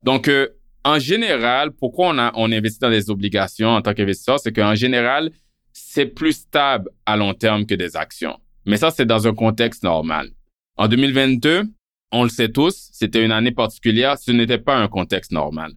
Donc, 0.03 0.27
euh, 0.27 0.47
en 0.83 0.99
général, 0.99 1.71
pourquoi 1.71 2.09
on, 2.09 2.17
a, 2.17 2.31
on 2.35 2.51
investit 2.51 2.79
dans 2.79 2.89
des 2.89 3.09
obligations 3.09 3.69
en 3.69 3.81
tant 3.81 3.93
qu'investisseur? 3.93 4.39
C'est 4.39 4.53
qu'en 4.53 4.75
général, 4.75 5.31
c'est 5.73 6.05
plus 6.05 6.33
stable 6.33 6.89
à 7.05 7.17
long 7.17 7.33
terme 7.33 7.65
que 7.65 7.75
des 7.75 7.97
actions. 7.97 8.39
Mais 8.65 8.77
ça, 8.77 8.91
c'est 8.91 9.05
dans 9.05 9.27
un 9.27 9.33
contexte 9.33 9.83
normal. 9.83 10.29
En 10.77 10.87
2022, 10.87 11.63
on 12.11 12.23
le 12.23 12.29
sait 12.29 12.49
tous, 12.49 12.89
c'était 12.93 13.25
une 13.25 13.31
année 13.31 13.51
particulière. 13.51 14.17
Ce 14.17 14.31
n'était 14.31 14.57
pas 14.57 14.75
un 14.75 14.87
contexte 14.87 15.31
normal. 15.31 15.73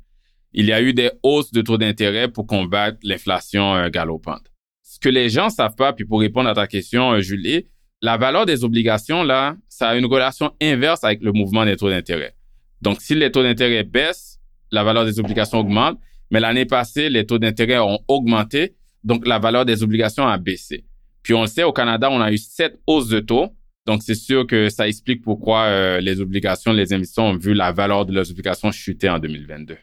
Il 0.52 0.66
y 0.66 0.72
a 0.72 0.80
eu 0.80 0.92
des 0.94 1.10
hausses 1.22 1.52
de 1.52 1.62
taux 1.62 1.78
d'intérêt 1.78 2.28
pour 2.28 2.46
combattre 2.46 2.98
l'inflation 3.02 3.74
euh, 3.74 3.88
galopante 3.88 4.50
ce 4.88 4.98
que 4.98 5.10
les 5.10 5.28
gens 5.28 5.50
savent 5.50 5.74
pas, 5.76 5.92
puis 5.92 6.06
pour 6.06 6.20
répondre 6.20 6.48
à 6.48 6.54
ta 6.54 6.66
question, 6.66 7.12
euh, 7.12 7.20
Julie, 7.20 7.66
la 8.00 8.16
valeur 8.16 8.46
des 8.46 8.64
obligations, 8.64 9.22
là, 9.22 9.56
ça 9.68 9.90
a 9.90 9.96
une 9.96 10.06
relation 10.06 10.52
inverse 10.62 11.04
avec 11.04 11.20
le 11.22 11.32
mouvement 11.32 11.66
des 11.66 11.76
taux 11.76 11.90
d'intérêt. 11.90 12.34
Donc, 12.80 13.02
si 13.02 13.14
les 13.14 13.30
taux 13.30 13.42
d'intérêt 13.42 13.84
baissent, 13.84 14.40
la 14.70 14.84
valeur 14.84 15.04
des 15.04 15.20
obligations 15.20 15.58
augmente. 15.58 15.98
Mais 16.30 16.40
l'année 16.40 16.64
passée, 16.64 17.08
les 17.08 17.26
taux 17.26 17.38
d'intérêt 17.38 17.78
ont 17.78 17.98
augmenté, 18.08 18.76
donc 19.04 19.26
la 19.26 19.38
valeur 19.38 19.64
des 19.64 19.82
obligations 19.82 20.26
a 20.26 20.38
baissé. 20.38 20.84
Puis 21.22 21.34
on 21.34 21.42
le 21.42 21.46
sait, 21.46 21.64
au 21.64 21.72
Canada, 21.72 22.08
on 22.10 22.20
a 22.20 22.32
eu 22.32 22.38
sept 22.38 22.78
hausses 22.86 23.08
de 23.08 23.20
taux. 23.20 23.48
Donc 23.86 24.02
c'est 24.02 24.14
sûr 24.14 24.46
que 24.46 24.68
ça 24.68 24.86
explique 24.86 25.22
pourquoi 25.22 25.64
euh, 25.64 26.00
les 26.00 26.20
obligations, 26.20 26.72
les 26.72 26.92
investisseurs 26.92 27.24
ont 27.24 27.36
vu 27.36 27.54
la 27.54 27.72
valeur 27.72 28.04
de 28.04 28.12
leurs 28.12 28.30
obligations 28.30 28.70
chuter 28.70 29.08
en 29.08 29.18
2022. 29.18 29.76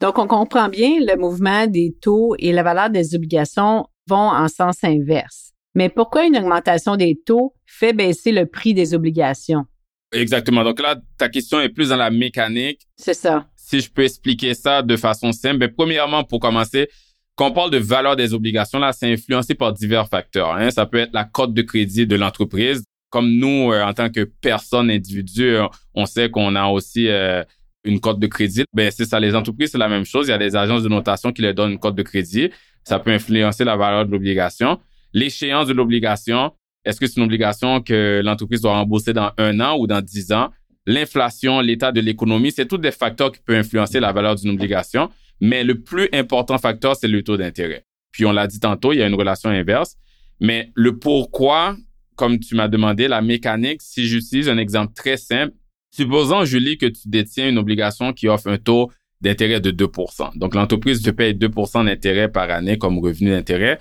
Donc 0.00 0.18
on 0.18 0.26
comprend 0.26 0.68
bien 0.68 0.98
le 1.00 1.16
mouvement 1.18 1.66
des 1.66 1.94
taux 2.00 2.34
et 2.38 2.52
la 2.52 2.62
valeur 2.62 2.90
des 2.90 3.14
obligations 3.14 3.86
vont 4.12 4.30
en 4.30 4.48
sens 4.48 4.84
inverse. 4.84 5.52
Mais 5.74 5.88
pourquoi 5.88 6.26
une 6.26 6.36
augmentation 6.36 6.96
des 6.96 7.18
taux 7.24 7.54
fait 7.66 7.94
baisser 7.94 8.30
le 8.30 8.44
prix 8.46 8.74
des 8.74 8.92
obligations? 8.94 9.64
Exactement. 10.12 10.64
Donc 10.64 10.80
là, 10.80 10.96
ta 11.16 11.30
question 11.30 11.60
est 11.60 11.70
plus 11.70 11.88
dans 11.88 11.96
la 11.96 12.10
mécanique. 12.10 12.82
C'est 12.96 13.14
ça. 13.14 13.46
Si 13.56 13.80
je 13.80 13.90
peux 13.90 14.02
expliquer 14.02 14.52
ça 14.52 14.82
de 14.82 14.96
façon 14.96 15.32
simple, 15.32 15.56
mais 15.58 15.68
ben, 15.68 15.74
premièrement, 15.74 16.24
pour 16.24 16.40
commencer, 16.40 16.88
quand 17.36 17.48
on 17.48 17.52
parle 17.52 17.70
de 17.70 17.78
valeur 17.78 18.16
des 18.16 18.34
obligations, 18.34 18.78
là, 18.78 18.92
c'est 18.92 19.10
influencé 19.10 19.54
par 19.54 19.72
divers 19.72 20.08
facteurs. 20.08 20.54
Hein. 20.54 20.70
Ça 20.70 20.84
peut 20.84 20.98
être 20.98 21.14
la 21.14 21.24
cote 21.24 21.54
de 21.54 21.62
crédit 21.62 22.06
de 22.06 22.16
l'entreprise. 22.16 22.84
Comme 23.08 23.30
nous, 23.30 23.72
euh, 23.72 23.82
en 23.82 23.94
tant 23.94 24.10
que 24.10 24.24
personne 24.42 24.90
individuelle, 24.90 25.62
euh, 25.62 25.68
on 25.94 26.04
sait 26.04 26.30
qu'on 26.30 26.54
a 26.54 26.66
aussi 26.66 27.08
euh, 27.08 27.42
une 27.84 28.00
cote 28.00 28.18
de 28.18 28.26
crédit. 28.26 28.64
Ben 28.74 28.90
c'est 28.90 29.06
ça. 29.06 29.18
Les 29.18 29.34
entreprises, 29.34 29.70
c'est 29.72 29.78
la 29.78 29.88
même 29.88 30.04
chose. 30.04 30.28
Il 30.28 30.30
y 30.30 30.34
a 30.34 30.38
des 30.38 30.56
agences 30.56 30.82
de 30.82 30.88
notation 30.88 31.32
qui 31.32 31.40
leur 31.40 31.54
donnent 31.54 31.72
une 31.72 31.78
cote 31.78 31.94
de 31.94 32.02
crédit. 32.02 32.50
Ça 32.84 32.98
peut 32.98 33.10
influencer 33.10 33.64
la 33.64 33.76
valeur 33.76 34.06
de 34.06 34.10
l'obligation. 34.10 34.80
L'échéance 35.12 35.66
de 35.66 35.72
l'obligation, 35.72 36.52
est-ce 36.84 36.98
que 36.98 37.06
c'est 37.06 37.18
une 37.18 37.24
obligation 37.24 37.80
que 37.80 38.20
l'entreprise 38.24 38.60
doit 38.60 38.72
rembourser 38.72 39.12
dans 39.12 39.30
un 39.38 39.60
an 39.60 39.76
ou 39.78 39.86
dans 39.86 40.00
dix 40.00 40.32
ans? 40.32 40.50
L'inflation, 40.86 41.60
l'état 41.60 41.92
de 41.92 42.00
l'économie, 42.00 42.50
c'est 42.50 42.66
tous 42.66 42.78
des 42.78 42.90
facteurs 42.90 43.30
qui 43.30 43.40
peuvent 43.40 43.56
influencer 43.56 44.00
la 44.00 44.12
valeur 44.12 44.34
d'une 44.34 44.50
obligation. 44.50 45.10
Mais 45.40 45.62
le 45.64 45.80
plus 45.80 46.08
important 46.12 46.58
facteur, 46.58 46.96
c'est 46.96 47.08
le 47.08 47.22
taux 47.22 47.36
d'intérêt. 47.36 47.84
Puis 48.10 48.26
on 48.26 48.32
l'a 48.32 48.46
dit 48.46 48.60
tantôt, 48.60 48.92
il 48.92 48.98
y 48.98 49.02
a 49.02 49.06
une 49.06 49.14
relation 49.14 49.50
inverse. 49.50 49.96
Mais 50.40 50.72
le 50.74 50.98
pourquoi, 50.98 51.76
comme 52.16 52.40
tu 52.40 52.56
m'as 52.56 52.68
demandé, 52.68 53.06
la 53.06 53.22
mécanique, 53.22 53.80
si 53.80 54.06
j'utilise 54.06 54.48
un 54.48 54.58
exemple 54.58 54.92
très 54.94 55.16
simple, 55.16 55.54
supposons, 55.90 56.44
Julie, 56.44 56.78
que 56.78 56.86
tu 56.86 57.02
détiens 57.06 57.48
une 57.48 57.58
obligation 57.58 58.12
qui 58.12 58.28
offre 58.28 58.48
un 58.48 58.58
taux 58.58 58.90
d'intérêt 59.22 59.60
de 59.60 59.70
2 59.70 59.86
Donc 60.34 60.54
l'entreprise 60.54 61.00
te 61.00 61.10
paye 61.10 61.34
2% 61.34 61.86
d'intérêt 61.86 62.30
par 62.30 62.50
année 62.50 62.76
comme 62.76 62.98
revenu 62.98 63.30
d'intérêt. 63.30 63.78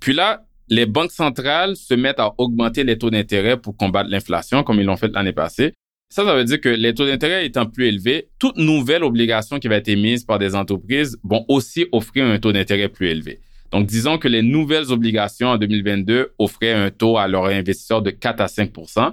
Puis 0.00 0.12
là, 0.12 0.44
les 0.68 0.86
banques 0.86 1.12
centrales 1.12 1.76
se 1.76 1.94
mettent 1.94 2.20
à 2.20 2.34
augmenter 2.38 2.84
les 2.84 2.98
taux 2.98 3.10
d'intérêt 3.10 3.56
pour 3.56 3.76
combattre 3.76 4.10
l'inflation, 4.10 4.62
comme 4.62 4.80
ils 4.80 4.86
l'ont 4.86 4.96
fait 4.96 5.12
l'année 5.12 5.32
passée. 5.32 5.72
Ça, 6.10 6.24
ça 6.24 6.34
veut 6.34 6.44
dire 6.44 6.60
que 6.60 6.68
les 6.68 6.94
taux 6.94 7.06
d'intérêt 7.06 7.46
étant 7.46 7.66
plus 7.66 7.86
élevés, 7.86 8.28
toute 8.38 8.56
nouvelle 8.56 9.04
obligation 9.04 9.58
qui 9.58 9.68
va 9.68 9.76
être 9.76 9.88
émise 9.88 10.24
par 10.24 10.38
des 10.38 10.54
entreprises 10.54 11.18
vont 11.22 11.44
aussi 11.48 11.86
offrir 11.92 12.24
un 12.26 12.38
taux 12.38 12.52
d'intérêt 12.52 12.88
plus 12.88 13.08
élevé. 13.08 13.40
Donc, 13.72 13.86
disons 13.86 14.18
que 14.18 14.28
les 14.28 14.42
nouvelles 14.42 14.92
obligations 14.92 15.48
en 15.48 15.58
2022 15.58 16.34
offraient 16.38 16.72
un 16.72 16.90
taux 16.90 17.18
à 17.18 17.26
leurs 17.26 17.46
investisseurs 17.46 18.02
de 18.02 18.10
4 18.10 18.40
à 18.40 18.46
5% 18.46 19.12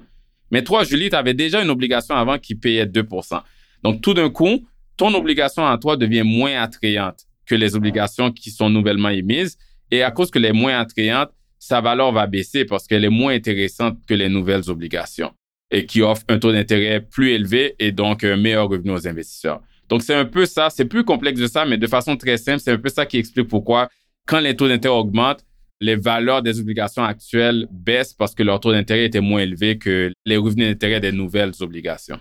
Mais 0.51 0.63
toi, 0.63 0.83
Julie, 0.83 1.09
tu 1.09 1.15
avais 1.15 1.33
déjà 1.33 1.63
une 1.63 1.69
obligation 1.69 2.15
avant 2.15 2.37
qui 2.37 2.55
payait 2.55 2.85
2% 2.85 3.41
Donc, 3.83 4.01
tout 4.01 4.13
d'un 4.13 4.29
coup, 4.29 4.67
ton 5.01 5.15
obligation 5.15 5.65
à 5.65 5.79
toi 5.79 5.97
devient 5.97 6.21
moins 6.21 6.61
attrayante 6.61 7.25
que 7.47 7.55
les 7.55 7.75
obligations 7.75 8.31
qui 8.31 8.51
sont 8.51 8.69
nouvellement 8.69 9.09
émises. 9.09 9.57
Et 9.89 10.03
à 10.03 10.11
cause 10.11 10.29
que 10.29 10.37
les 10.37 10.51
moins 10.51 10.77
attrayantes, 10.77 11.31
sa 11.57 11.81
valeur 11.81 12.11
va 12.11 12.27
baisser 12.27 12.65
parce 12.65 12.85
qu'elle 12.85 13.03
est 13.03 13.09
moins 13.09 13.33
intéressante 13.33 13.97
que 14.07 14.13
les 14.13 14.29
nouvelles 14.29 14.69
obligations 14.69 15.31
et 15.71 15.87
qui 15.87 16.03
offrent 16.03 16.25
un 16.29 16.37
taux 16.37 16.51
d'intérêt 16.51 17.01
plus 17.01 17.31
élevé 17.31 17.73
et 17.79 17.91
donc 17.91 18.23
un 18.23 18.37
meilleur 18.37 18.69
revenu 18.69 18.91
aux 18.91 19.07
investisseurs. 19.07 19.61
Donc, 19.89 20.03
c'est 20.03 20.13
un 20.13 20.25
peu 20.25 20.45
ça. 20.45 20.69
C'est 20.69 20.85
plus 20.85 21.03
complexe 21.03 21.39
de 21.39 21.47
ça, 21.47 21.65
mais 21.65 21.79
de 21.79 21.87
façon 21.87 22.15
très 22.15 22.37
simple, 22.37 22.59
c'est 22.59 22.73
un 22.73 22.77
peu 22.77 22.89
ça 22.89 23.07
qui 23.07 23.17
explique 23.17 23.47
pourquoi, 23.47 23.89
quand 24.27 24.39
les 24.39 24.55
taux 24.55 24.67
d'intérêt 24.67 24.93
augmentent, 24.93 25.43
les 25.79 25.95
valeurs 25.95 26.43
des 26.43 26.59
obligations 26.59 27.03
actuelles 27.03 27.67
baissent 27.71 28.13
parce 28.13 28.35
que 28.35 28.43
leur 28.43 28.59
taux 28.59 28.71
d'intérêt 28.71 29.05
était 29.05 29.19
moins 29.19 29.41
élevé 29.41 29.79
que 29.79 30.13
les 30.27 30.37
revenus 30.37 30.67
d'intérêt 30.67 30.99
des 30.99 31.11
nouvelles 31.11 31.53
obligations. 31.61 32.19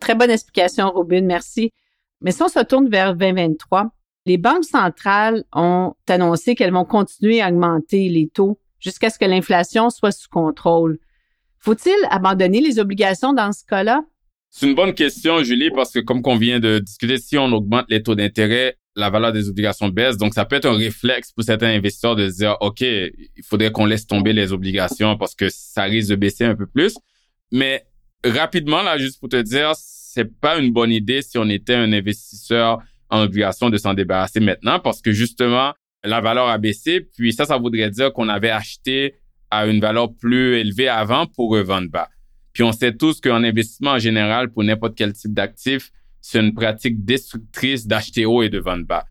Très 0.00 0.14
bonne 0.14 0.30
explication, 0.30 0.90
Robin. 0.90 1.20
Merci. 1.20 1.70
Mais 2.22 2.32
si 2.32 2.42
on 2.42 2.48
se 2.48 2.62
tourne 2.64 2.88
vers 2.88 3.14
2023, 3.14 3.90
les 4.26 4.38
banques 4.38 4.64
centrales 4.64 5.44
ont 5.52 5.94
annoncé 6.08 6.54
qu'elles 6.54 6.72
vont 6.72 6.84
continuer 6.84 7.40
à 7.40 7.48
augmenter 7.48 8.08
les 8.08 8.28
taux 8.28 8.58
jusqu'à 8.78 9.10
ce 9.10 9.18
que 9.18 9.24
l'inflation 9.24 9.90
soit 9.90 10.12
sous 10.12 10.28
contrôle. 10.28 10.98
Faut-il 11.58 11.94
abandonner 12.10 12.60
les 12.60 12.78
obligations 12.78 13.32
dans 13.32 13.52
ce 13.52 13.64
cas-là? 13.64 14.02
C'est 14.50 14.66
une 14.66 14.74
bonne 14.74 14.94
question, 14.94 15.42
Julie, 15.42 15.70
parce 15.70 15.92
que 15.92 16.00
comme 16.00 16.22
qu'on 16.22 16.36
vient 16.36 16.60
de 16.60 16.78
discuter, 16.78 17.16
si 17.16 17.38
on 17.38 17.46
augmente 17.52 17.86
les 17.88 18.02
taux 18.02 18.14
d'intérêt, 18.14 18.76
la 18.94 19.10
valeur 19.10 19.32
des 19.32 19.48
obligations 19.48 19.88
baisse. 19.88 20.16
Donc, 20.16 20.34
ça 20.34 20.44
peut 20.44 20.56
être 20.56 20.66
un 20.66 20.76
réflexe 20.76 21.32
pour 21.32 21.44
certains 21.44 21.68
investisseurs 21.68 22.16
de 22.16 22.28
se 22.28 22.36
dire, 22.36 22.56
OK, 22.60 22.82
il 22.82 23.42
faudrait 23.42 23.72
qu'on 23.72 23.86
laisse 23.86 24.06
tomber 24.06 24.32
les 24.32 24.52
obligations 24.52 25.16
parce 25.16 25.34
que 25.34 25.48
ça 25.48 25.84
risque 25.84 26.10
de 26.10 26.16
baisser 26.16 26.44
un 26.44 26.54
peu 26.54 26.66
plus. 26.66 26.94
Mais 27.50 27.86
rapidement, 28.24 28.82
là, 28.82 28.98
juste 28.98 29.18
pour 29.18 29.30
te 29.30 29.40
dire, 29.40 29.72
c'est 30.14 30.30
pas 30.30 30.58
une 30.58 30.72
bonne 30.72 30.92
idée 30.92 31.22
si 31.22 31.38
on 31.38 31.48
était 31.48 31.74
un 31.74 31.90
investisseur 31.90 32.82
en 33.08 33.22
obligation 33.22 33.70
de 33.70 33.78
s'en 33.78 33.94
débarrasser 33.94 34.40
maintenant 34.40 34.78
parce 34.78 35.00
que 35.00 35.10
justement, 35.10 35.72
la 36.04 36.20
valeur 36.20 36.48
a 36.48 36.58
baissé. 36.58 37.00
Puis 37.16 37.32
ça, 37.32 37.46
ça 37.46 37.56
voudrait 37.56 37.88
dire 37.88 38.12
qu'on 38.12 38.28
avait 38.28 38.50
acheté 38.50 39.14
à 39.50 39.66
une 39.66 39.80
valeur 39.80 40.14
plus 40.14 40.58
élevée 40.58 40.88
avant 40.88 41.26
pour 41.26 41.50
revendre 41.52 41.88
bas. 41.88 42.10
Puis 42.52 42.62
on 42.62 42.72
sait 42.72 42.94
tous 42.94 43.22
qu'en 43.22 43.42
investissement 43.42 43.92
en 43.92 43.98
général, 43.98 44.50
pour 44.50 44.64
n'importe 44.64 44.96
quel 44.96 45.14
type 45.14 45.32
d'actif, 45.32 45.90
c'est 46.20 46.40
une 46.40 46.52
pratique 46.52 47.06
destructrice 47.06 47.86
d'acheter 47.86 48.26
haut 48.26 48.42
et 48.42 48.50
de 48.50 48.58
vendre 48.58 48.84
bas. 48.84 49.06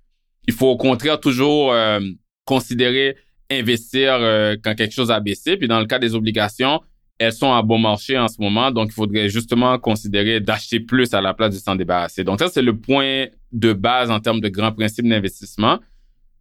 Il 0.47 0.53
faut 0.53 0.67
au 0.67 0.77
contraire 0.77 1.19
toujours 1.19 1.73
euh, 1.73 1.99
considérer 2.45 3.17
investir 3.49 4.13
euh, 4.13 4.55
quand 4.63 4.75
quelque 4.75 4.93
chose 4.93 5.09
a 5.09 5.19
baissé. 5.19 5.57
Puis 5.57 5.67
dans 5.67 5.79
le 5.79 5.87
cas 5.87 5.97
des 5.97 6.13
obligations, 6.13 6.79
elles 7.21 7.33
sont 7.33 7.53
à 7.53 7.61
bon 7.61 7.77
marché 7.77 8.17
en 8.17 8.27
ce 8.27 8.41
moment, 8.41 8.71
donc 8.71 8.87
il 8.89 8.93
faudrait 8.93 9.29
justement 9.29 9.77
considérer 9.77 10.39
d'acheter 10.39 10.79
plus 10.79 11.13
à 11.13 11.21
la 11.21 11.35
place 11.35 11.53
de 11.53 11.59
s'en 11.59 11.75
débarrasser. 11.75 12.23
Donc 12.23 12.39
ça, 12.39 12.49
c'est 12.49 12.63
le 12.63 12.75
point 12.75 13.27
de 13.51 13.73
base 13.73 14.09
en 14.09 14.19
termes 14.19 14.41
de 14.41 14.49
grands 14.49 14.71
principes 14.71 15.07
d'investissement. 15.07 15.79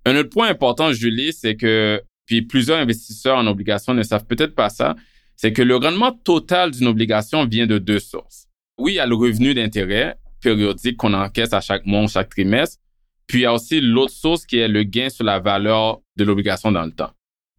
Un 0.07 0.17
autre 0.17 0.31
point 0.31 0.49
important, 0.49 0.91
Julie, 0.95 1.35
c'est 1.35 1.55
que, 1.55 2.01
puis 2.25 2.41
plusieurs 2.41 2.79
investisseurs 2.79 3.37
en 3.37 3.47
obligations 3.47 3.93
ne 3.93 4.03
savent 4.03 4.25
peut-être 4.25 4.55
pas 4.55 4.71
ça, 4.71 4.97
c'est 5.37 5.53
que 5.53 5.61
le 5.61 5.77
rendement 5.77 6.13
total 6.13 6.71
d'une 6.71 6.87
obligation 6.87 7.45
vient 7.45 7.67
de 7.67 7.77
deux 7.77 7.99
sources. 7.99 8.47
Oui, 8.79 8.93
il 8.93 8.97
y 8.97 9.01
a 9.01 9.07
le 9.07 9.17
revenu 9.17 9.53
d'intérêt 9.53 10.17
périodique 10.41 10.97
qu'on 10.97 11.13
encaisse 11.13 11.53
à 11.53 11.61
chaque 11.61 11.85
mois 11.85 12.05
ou 12.05 12.09
chaque 12.09 12.31
trimestre, 12.31 12.79
puis 13.27 13.41
il 13.41 13.43
y 13.43 13.45
a 13.45 13.53
aussi 13.53 13.83
l'autre 13.83 14.15
source 14.15 14.47
qui 14.47 14.57
est 14.57 14.69
le 14.69 14.85
gain 14.85 15.11
sur 15.11 15.25
la 15.25 15.41
valeur 15.41 16.01
de 16.17 16.25
l'obligation 16.25 16.73
dans 16.73 16.87
le 16.87 16.93
temps. 16.93 17.11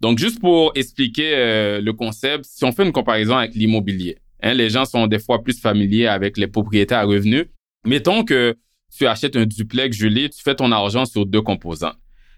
Donc, 0.02 0.18
juste 0.18 0.40
pour 0.40 0.72
expliquer 0.74 1.36
euh, 1.36 1.80
le 1.80 1.94
concept, 1.94 2.46
si 2.46 2.66
on 2.66 2.72
fait 2.72 2.84
une 2.84 2.92
comparaison 2.92 3.38
avec 3.38 3.54
l'immobilier, 3.54 4.18
hein, 4.42 4.56
les 4.56 4.72
gens 4.72 4.84
sont 4.86 5.06
des 5.06 5.20
fois 5.20 5.44
plus 5.44 5.60
familiers 5.60 6.08
avec 6.08 6.38
les 6.38 6.48
propriétés 6.48 6.96
à 6.96 7.04
revenus. 7.04 7.46
Mettons 7.86 8.24
que 8.24 8.58
tu 8.98 9.06
achètes 9.06 9.36
un 9.36 9.46
duplex, 9.46 9.96
Julie, 9.96 10.30
tu 10.32 10.42
fais 10.42 10.56
ton 10.56 10.72
argent 10.72 11.06
sur 11.06 11.28
deux 11.28 11.44
composants. 11.44 11.94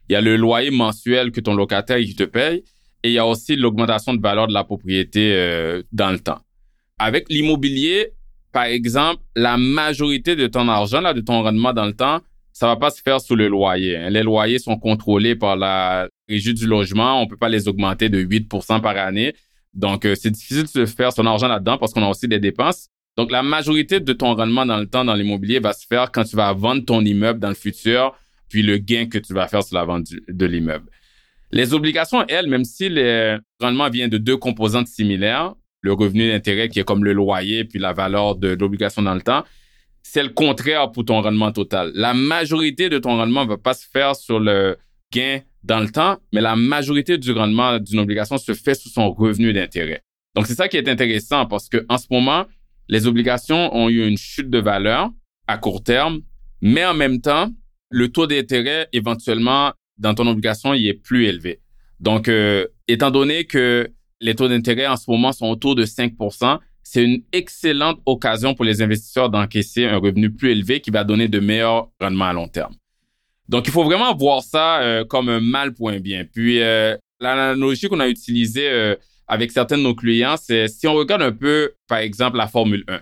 Il 0.09 0.13
y 0.13 0.15
a 0.17 0.21
le 0.21 0.35
loyer 0.35 0.71
mensuel 0.71 1.31
que 1.31 1.39
ton 1.39 1.55
locataire 1.55 1.99
te 2.17 2.23
paye 2.23 2.63
et 3.03 3.09
il 3.09 3.13
y 3.13 3.17
a 3.17 3.25
aussi 3.25 3.55
l'augmentation 3.55 4.13
de 4.13 4.21
valeur 4.21 4.47
de 4.47 4.53
la 4.53 4.65
propriété 4.65 5.33
euh, 5.33 5.83
dans 5.93 6.11
le 6.11 6.19
temps. 6.19 6.39
Avec 6.99 7.29
l'immobilier, 7.29 8.09
par 8.51 8.65
exemple, 8.65 9.21
la 9.35 9.57
majorité 9.57 10.35
de 10.35 10.47
ton 10.47 10.67
argent, 10.67 10.99
là, 10.99 11.13
de 11.13 11.21
ton 11.21 11.41
rendement 11.41 11.73
dans 11.73 11.85
le 11.85 11.93
temps, 11.93 12.19
ça 12.53 12.67
va 12.67 12.75
pas 12.75 12.91
se 12.91 13.01
faire 13.01 13.19
sous 13.19 13.35
le 13.35 13.47
loyer. 13.47 13.97
Hein. 13.97 14.09
Les 14.11 14.21
loyers 14.21 14.59
sont 14.59 14.77
contrôlés 14.77 15.35
par 15.35 15.55
la 15.55 16.07
régie 16.29 16.53
du 16.53 16.67
logement. 16.67 17.19
On 17.21 17.27
peut 17.27 17.37
pas 17.37 17.49
les 17.49 17.67
augmenter 17.67 18.09
de 18.09 18.23
8% 18.23 18.79
par 18.79 18.95
année. 18.95 19.33
Donc, 19.73 20.05
euh, 20.05 20.13
c'est 20.15 20.29
difficile 20.29 20.63
de 20.63 20.67
se 20.67 20.85
faire 20.85 21.11
son 21.11 21.25
argent 21.25 21.47
là-dedans 21.47 21.79
parce 21.79 21.93
qu'on 21.93 22.03
a 22.03 22.09
aussi 22.09 22.27
des 22.27 22.39
dépenses. 22.39 22.89
Donc, 23.17 23.31
la 23.31 23.41
majorité 23.41 23.99
de 23.99 24.13
ton 24.13 24.35
rendement 24.35 24.65
dans 24.65 24.77
le 24.77 24.87
temps 24.87 25.03
dans 25.03 25.15
l'immobilier 25.15 25.59
va 25.59 25.73
se 25.73 25.85
faire 25.85 26.11
quand 26.11 26.23
tu 26.23 26.35
vas 26.35 26.53
vendre 26.53 26.85
ton 26.85 27.01
immeuble 27.01 27.39
dans 27.39 27.49
le 27.49 27.55
futur, 27.55 28.15
puis 28.49 28.61
le 28.61 28.77
gain 28.77 29.07
que 29.07 29.17
tu 29.17 29.33
vas 29.33 29.47
faire 29.47 29.63
sur 29.63 29.75
la 29.75 29.83
vente 29.83 30.07
de 30.27 30.45
l'immeuble. 30.45 30.89
Les 31.51 31.73
obligations, 31.73 32.25
elles, 32.27 32.47
même 32.47 32.65
si 32.65 32.89
le 32.89 33.39
rendement 33.59 33.89
vient 33.89 34.07
de 34.07 34.17
deux 34.17 34.37
composantes 34.37 34.87
similaires, 34.87 35.53
le 35.81 35.93
revenu 35.93 36.31
d'intérêt 36.31 36.69
qui 36.69 36.79
est 36.79 36.83
comme 36.83 37.03
le 37.03 37.13
loyer, 37.13 37.65
puis 37.65 37.77
la 37.77 37.93
valeur 37.93 38.35
de 38.35 38.49
l'obligation 38.49 39.01
dans 39.01 39.13
le 39.13 39.21
temps, 39.21 39.43
c'est 40.03 40.21
le 40.21 40.29
contraire 40.29 40.91
pour 40.91 41.05
ton 41.05 41.21
rendement 41.21 41.51
total. 41.51 41.91
La 41.95 42.13
majorité 42.13 42.89
de 42.89 42.99
ton 42.99 43.15
rendement 43.15 43.45
va 43.45 43.57
pas 43.57 43.73
se 43.73 43.87
faire 43.87 44.15
sur 44.15 44.39
le 44.39 44.77
gain 45.11 45.39
dans 45.63 45.79
le 45.79 45.89
temps, 45.89 46.17
mais 46.33 46.41
la 46.41 46.55
majorité 46.55 47.17
du 47.17 47.31
rendement 47.31 47.79
d'une 47.79 47.99
obligation 47.99 48.37
se 48.37 48.53
fait 48.53 48.75
sous 48.75 48.89
son 48.89 49.11
revenu 49.11 49.53
d'intérêt. 49.53 50.03
Donc 50.35 50.45
c'est 50.45 50.55
ça 50.55 50.67
qui 50.67 50.77
est 50.77 50.89
intéressant 50.89 51.45
parce 51.45 51.69
que 51.69 51.85
en 51.89 51.97
ce 51.97 52.07
moment, 52.11 52.45
les 52.89 53.07
obligations 53.07 53.73
ont 53.75 53.89
eu 53.89 54.05
une 54.05 54.17
chute 54.17 54.49
de 54.49 54.59
valeur 54.59 55.09
à 55.47 55.57
court 55.57 55.81
terme, 55.81 56.21
mais 56.61 56.85
en 56.85 56.93
même 56.93 57.21
temps, 57.21 57.49
le 57.89 58.09
taux 58.09 58.27
d'intérêt 58.27 58.89
éventuellement 58.91 59.71
dans 59.97 60.13
ton 60.13 60.27
obligation 60.27 60.73
il 60.73 60.87
est 60.87 60.93
plus 60.93 61.25
élevé. 61.25 61.61
Donc 61.99 62.27
euh, 62.27 62.67
étant 62.87 63.11
donné 63.11 63.45
que 63.45 63.89
les 64.19 64.35
taux 64.35 64.49
d'intérêt 64.49 64.87
en 64.87 64.97
ce 64.97 65.09
moment 65.09 65.31
sont 65.31 65.47
autour 65.47 65.75
de 65.75 65.85
5 65.85 66.13
c'est 66.83 67.03
une 67.03 67.23
excellente 67.31 67.99
occasion 68.05 68.53
pour 68.53 68.65
les 68.65 68.81
investisseurs 68.81 69.29
d'encaisser 69.29 69.85
un 69.85 69.97
revenu 69.97 70.31
plus 70.31 70.51
élevé 70.51 70.81
qui 70.81 70.91
va 70.91 71.03
donner 71.03 71.27
de 71.27 71.39
meilleurs 71.39 71.89
rendements 71.99 72.25
à 72.25 72.33
long 72.33 72.47
terme. 72.47 72.75
Donc, 73.49 73.67
il 73.67 73.71
faut 73.71 73.83
vraiment 73.83 74.15
voir 74.15 74.41
ça 74.41 74.81
euh, 74.81 75.05
comme 75.05 75.29
un 75.29 75.39
mal 75.39 75.73
pour 75.73 75.89
un 75.89 75.99
bien. 75.99 76.25
Puis, 76.25 76.61
euh, 76.61 76.95
l'analogie 77.19 77.87
qu'on 77.87 77.99
a 77.99 78.07
utilisée 78.07 78.69
euh, 78.69 78.95
avec 79.27 79.51
certains 79.51 79.77
de 79.77 79.83
nos 79.83 79.95
clients, 79.95 80.35
c'est 80.37 80.67
si 80.67 80.87
on 80.87 80.93
regarde 80.93 81.21
un 81.21 81.31
peu, 81.31 81.71
par 81.87 81.99
exemple, 81.99 82.37
la 82.37 82.47
Formule 82.47 82.83
1. 82.87 82.99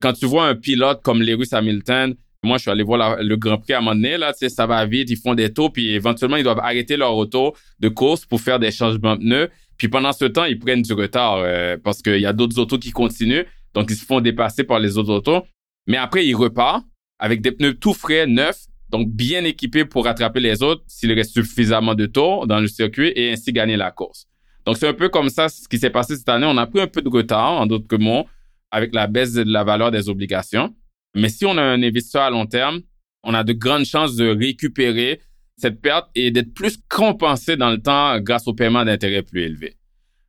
Quand 0.00 0.12
tu 0.12 0.26
vois 0.26 0.46
un 0.46 0.54
pilote 0.54 1.02
comme 1.02 1.22
Lewis 1.22 1.48
Hamilton, 1.52 2.14
moi, 2.42 2.58
je 2.58 2.62
suis 2.62 2.70
allé 2.70 2.82
voir 2.82 3.16
le 3.20 3.36
Grand 3.36 3.58
Prix 3.58 3.72
à 3.72 3.80
un 3.80 3.94
là, 3.94 4.32
ça 4.32 4.66
va 4.66 4.86
vite, 4.86 5.10
ils 5.10 5.16
font 5.16 5.34
des 5.34 5.52
tours, 5.52 5.72
puis 5.72 5.94
éventuellement, 5.94 6.36
ils 6.36 6.44
doivent 6.44 6.60
arrêter 6.60 6.96
leur 6.96 7.16
auto 7.16 7.54
de 7.80 7.88
course 7.88 8.24
pour 8.24 8.40
faire 8.40 8.58
des 8.58 8.70
changements 8.70 9.16
de 9.16 9.20
pneus. 9.20 9.50
Puis 9.78 9.88
pendant 9.88 10.12
ce 10.12 10.24
temps, 10.24 10.44
ils 10.44 10.58
prennent 10.58 10.82
du 10.82 10.92
retard 10.92 11.36
euh, 11.38 11.76
parce 11.82 12.02
qu'il 12.02 12.20
y 12.20 12.26
a 12.26 12.32
d'autres 12.32 12.58
autos 12.58 12.78
qui 12.78 12.90
continuent, 12.90 13.44
donc 13.74 13.90
ils 13.90 13.96
se 13.96 14.04
font 14.04 14.20
dépasser 14.20 14.64
par 14.64 14.78
les 14.78 14.96
autres 14.98 15.12
autos. 15.12 15.42
Mais 15.86 15.96
après, 15.96 16.26
ils 16.26 16.34
repartent 16.34 16.86
avec 17.18 17.40
des 17.40 17.52
pneus 17.52 17.74
tout 17.74 17.94
frais, 17.94 18.26
neufs, 18.26 18.66
donc 18.88 19.08
bien 19.08 19.44
équipés 19.44 19.84
pour 19.84 20.04
rattraper 20.04 20.40
les 20.40 20.62
autres 20.62 20.82
s'il 20.86 21.12
reste 21.12 21.32
suffisamment 21.32 21.94
de 21.94 22.06
tours 22.06 22.46
dans 22.46 22.60
le 22.60 22.68
circuit 22.68 23.12
et 23.16 23.32
ainsi 23.32 23.52
gagner 23.52 23.76
la 23.76 23.90
course. 23.90 24.26
Donc 24.64 24.76
c'est 24.76 24.88
un 24.88 24.94
peu 24.94 25.08
comme 25.08 25.28
ça 25.28 25.48
ce 25.48 25.68
qui 25.68 25.78
s'est 25.78 25.90
passé 25.90 26.16
cette 26.16 26.28
année. 26.28 26.46
On 26.48 26.56
a 26.56 26.66
pris 26.66 26.80
un 26.80 26.86
peu 26.86 27.02
de 27.02 27.08
retard, 27.08 27.52
en 27.52 27.66
d'autres 27.66 27.96
mots, 27.98 28.26
avec 28.70 28.94
la 28.94 29.06
baisse 29.06 29.32
de 29.32 29.42
la 29.42 29.64
valeur 29.64 29.90
des 29.90 30.08
obligations. 30.08 30.74
Mais 31.14 31.28
si 31.28 31.46
on 31.46 31.56
a 31.56 31.62
un 31.62 31.82
investisseur 31.82 32.22
à 32.22 32.30
long 32.30 32.46
terme, 32.46 32.80
on 33.22 33.34
a 33.34 33.44
de 33.44 33.52
grandes 33.52 33.84
chances 33.84 34.16
de 34.16 34.28
récupérer 34.28 35.20
cette 35.56 35.80
perte 35.80 36.08
et 36.14 36.30
d'être 36.30 36.52
plus 36.54 36.78
compensé 36.88 37.56
dans 37.56 37.70
le 37.70 37.78
temps 37.78 38.18
grâce 38.20 38.46
au 38.46 38.54
paiement 38.54 38.84
d'intérêts 38.84 39.22
plus 39.22 39.42
élevés. 39.42 39.76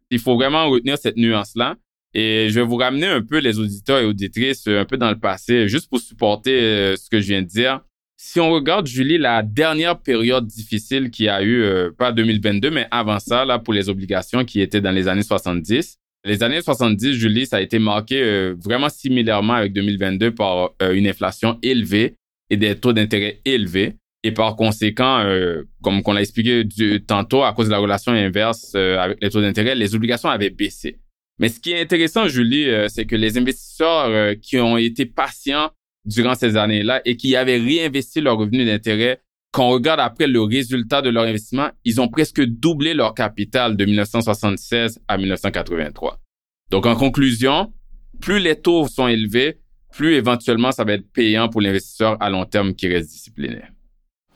Il 0.10 0.20
faut 0.20 0.36
vraiment 0.36 0.70
retenir 0.70 0.98
cette 0.98 1.18
nuance-là. 1.18 1.76
Et 2.14 2.48
je 2.50 2.56
vais 2.60 2.66
vous 2.66 2.78
ramener 2.78 3.08
un 3.08 3.22
peu 3.22 3.38
les 3.40 3.60
auditeurs 3.60 4.00
et 4.00 4.06
auditrices 4.06 4.68
un 4.68 4.86
peu 4.86 4.98
dans 4.98 5.10
le 5.10 5.20
passé, 5.20 5.68
juste 5.68 5.90
pour 5.90 6.00
supporter 6.00 6.60
euh, 6.60 6.96
ce 6.96 7.10
que 7.10 7.20
je 7.20 7.28
viens 7.28 7.42
de 7.42 7.48
dire. 7.48 7.82
Si 8.20 8.40
on 8.40 8.50
regarde, 8.50 8.88
Julie, 8.88 9.20
la 9.20 9.44
dernière 9.44 10.00
période 10.00 10.48
difficile 10.48 11.12
qu'il 11.12 11.26
y 11.26 11.30
a 11.30 11.44
eu, 11.44 11.62
euh, 11.62 11.92
pas 11.96 12.12
2022, 12.12 12.72
mais 12.72 12.88
avant 12.90 13.20
ça, 13.20 13.46
là, 13.46 13.60
pour 13.60 13.74
les 13.74 13.90
obligations 13.90 14.46
qui 14.46 14.62
étaient 14.62 14.82
dans 14.82 14.92
les 14.92 15.08
années 15.08 15.22
70, 15.22 15.98
les 16.26 16.44
années 16.44 16.62
70, 16.62 17.14
Julie, 17.14 17.46
ça 17.46 17.58
a 17.58 17.62
été 17.62 17.78
marqué 17.78 18.22
euh, 18.24 18.56
vraiment 18.58 18.90
similairement 18.90 19.54
avec 19.54 19.74
2022 19.74 20.34
par 20.34 20.72
une 20.92 21.08
inflation 21.08 21.60
élevée 21.62 22.16
et 22.50 22.58
des 22.58 22.76
taux 22.76 22.94
d'intérêt 22.94 23.42
élevés. 23.46 23.96
Et 24.28 24.34
par 24.34 24.58
conséquent, 24.58 25.20
euh, 25.20 25.64
comme 25.82 26.02
on 26.04 26.12
l'a 26.12 26.20
expliqué 26.20 26.68
tantôt, 27.08 27.44
à 27.44 27.54
cause 27.54 27.68
de 27.68 27.72
la 27.72 27.78
relation 27.78 28.12
inverse 28.12 28.74
euh, 28.76 29.00
avec 29.00 29.20
les 29.22 29.30
taux 29.30 29.40
d'intérêt, 29.40 29.74
les 29.74 29.96
obligations 29.96 30.28
avaient 30.28 30.50
baissé. 30.50 31.00
Mais 31.40 31.48
ce 31.48 31.62
qui 31.62 31.72
est 31.72 31.80
intéressant, 31.80 32.28
Julie, 32.28 32.70
euh, 32.70 32.90
c'est 32.90 33.06
que 33.06 33.16
les 33.16 33.38
investisseurs 33.38 34.36
qui 34.42 34.60
ont 34.60 34.76
été 34.76 35.06
patients 35.06 35.70
durant 36.04 36.36
ces 36.36 36.58
années-là 36.58 37.02
et 37.06 37.16
qui 37.16 37.38
avaient 37.38 37.56
réinvesti 37.56 38.20
leur 38.20 38.38
revenu 38.38 38.66
d'intérêt, 38.66 39.22
quand 39.54 39.70
on 39.70 39.70
regarde 39.70 40.02
après 40.02 40.28
le 40.28 40.42
résultat 40.42 41.02
de 41.02 41.10
leur 41.10 41.24
investissement, 41.24 41.70
ils 41.86 42.02
ont 42.02 42.10
presque 42.10 42.44
doublé 42.44 42.94
leur 42.94 43.14
capital 43.14 43.78
de 43.78 43.86
1976 43.86 45.00
à 45.08 45.18
1983. 45.18 46.20
Donc, 46.70 46.86
en 46.86 46.98
conclusion, 46.98 47.72
plus 48.20 48.40
les 48.40 48.60
taux 48.60 48.90
sont 48.90 49.08
élevés, 49.08 49.60
plus 49.94 50.16
éventuellement 50.16 50.74
ça 50.74 50.84
va 50.84 50.94
être 50.94 51.10
payant 51.14 51.48
pour 51.48 51.62
l'investisseur 51.62 52.22
à 52.22 52.30
long 52.30 52.44
terme 52.44 52.76
qui 52.76 52.90
reste 52.90 53.10
discipliné. 53.10 53.62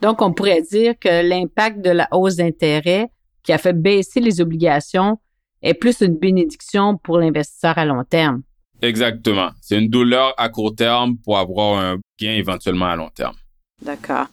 Donc, 0.02 0.20
on 0.20 0.32
pourrait 0.32 0.62
dire 0.62 0.98
que 0.98 1.22
l'impact 1.26 1.80
de 1.80 1.90
la 1.90 2.08
hausse 2.10 2.34
d'intérêt 2.36 3.08
qui 3.44 3.52
a 3.52 3.58
fait 3.58 3.72
baisser 3.72 4.18
les 4.18 4.40
obligations 4.40 5.20
est 5.62 5.74
plus 5.74 6.00
une 6.00 6.16
bénédiction 6.16 6.98
pour 6.98 7.18
l'investisseur 7.18 7.78
à 7.78 7.84
long 7.84 8.02
terme. 8.02 8.42
Exactement. 8.82 9.50
C'est 9.60 9.78
une 9.78 9.88
douleur 9.88 10.34
à 10.38 10.48
court 10.48 10.74
terme 10.74 11.16
pour 11.18 11.38
avoir 11.38 11.78
un 11.78 11.98
gain 12.20 12.32
éventuellement 12.32 12.86
à 12.86 12.96
long 12.96 13.10
terme. 13.10 13.36
D'accord. 13.80 14.26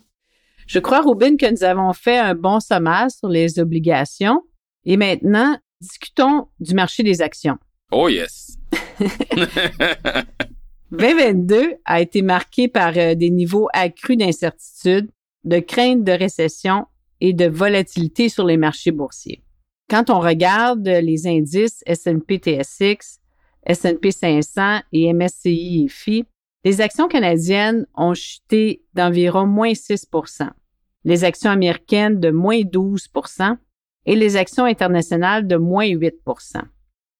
Je 0.66 0.80
crois, 0.80 1.02
Robin, 1.02 1.38
que 1.38 1.52
nous 1.52 1.64
avons 1.64 1.94
fait 1.94 2.18
un 2.18 2.34
bon 2.34 2.60
sommaire 2.60 3.12
sur 3.12 3.30
les 3.30 3.60
obligations. 3.60 4.42
Et 4.86 4.98
maintenant, 4.98 5.56
discutons 5.80 6.48
du 6.60 6.74
marché 6.74 7.04
des 7.04 7.22
actions. 7.22 7.60
Oh 7.92 8.10
yes. 8.10 8.58
2022 10.92 11.76
a 11.86 12.02
été 12.02 12.24
marqué 12.24 12.68
par 12.68 12.94
euh, 12.98 13.14
des 13.14 13.30
niveaux 13.30 13.70
accrus 13.74 14.18
d'incertitude 14.18 15.12
de 15.44 15.60
crainte 15.60 16.04
de 16.04 16.12
récession 16.12 16.86
et 17.22 17.34
de 17.34 17.46
volatilité 17.46 18.30
sur 18.30 18.46
les 18.46 18.58
marchés 18.58 18.92
boursiers. 18.92 19.44
Quand 19.90 20.10
on 20.10 20.20
regarde 20.20 20.88
les 20.88 21.28
indices 21.28 21.84
S&P 21.86 22.38
TSX, 22.38 23.20
S&P 23.66 24.12
500 24.12 24.82
et 24.94 25.14
MSCI 25.14 25.86
EFI, 25.86 26.26
les 26.64 26.82
actions 26.82 27.08
canadiennes 27.08 27.88
ont 27.96 28.14
chuté 28.14 28.84
d'environ 28.94 29.46
moins 29.46 29.72
6% 29.72 30.50
les 31.06 31.24
actions 31.24 31.52
américaines 31.52 32.20
de 32.20 32.30
moins 32.30 32.60
12% 32.60 33.58
et 34.06 34.16
les 34.16 34.38
actions 34.38 34.66
internationales 34.66 35.48
de 35.48 35.56
moins 35.56 35.86
8% 35.86 36.62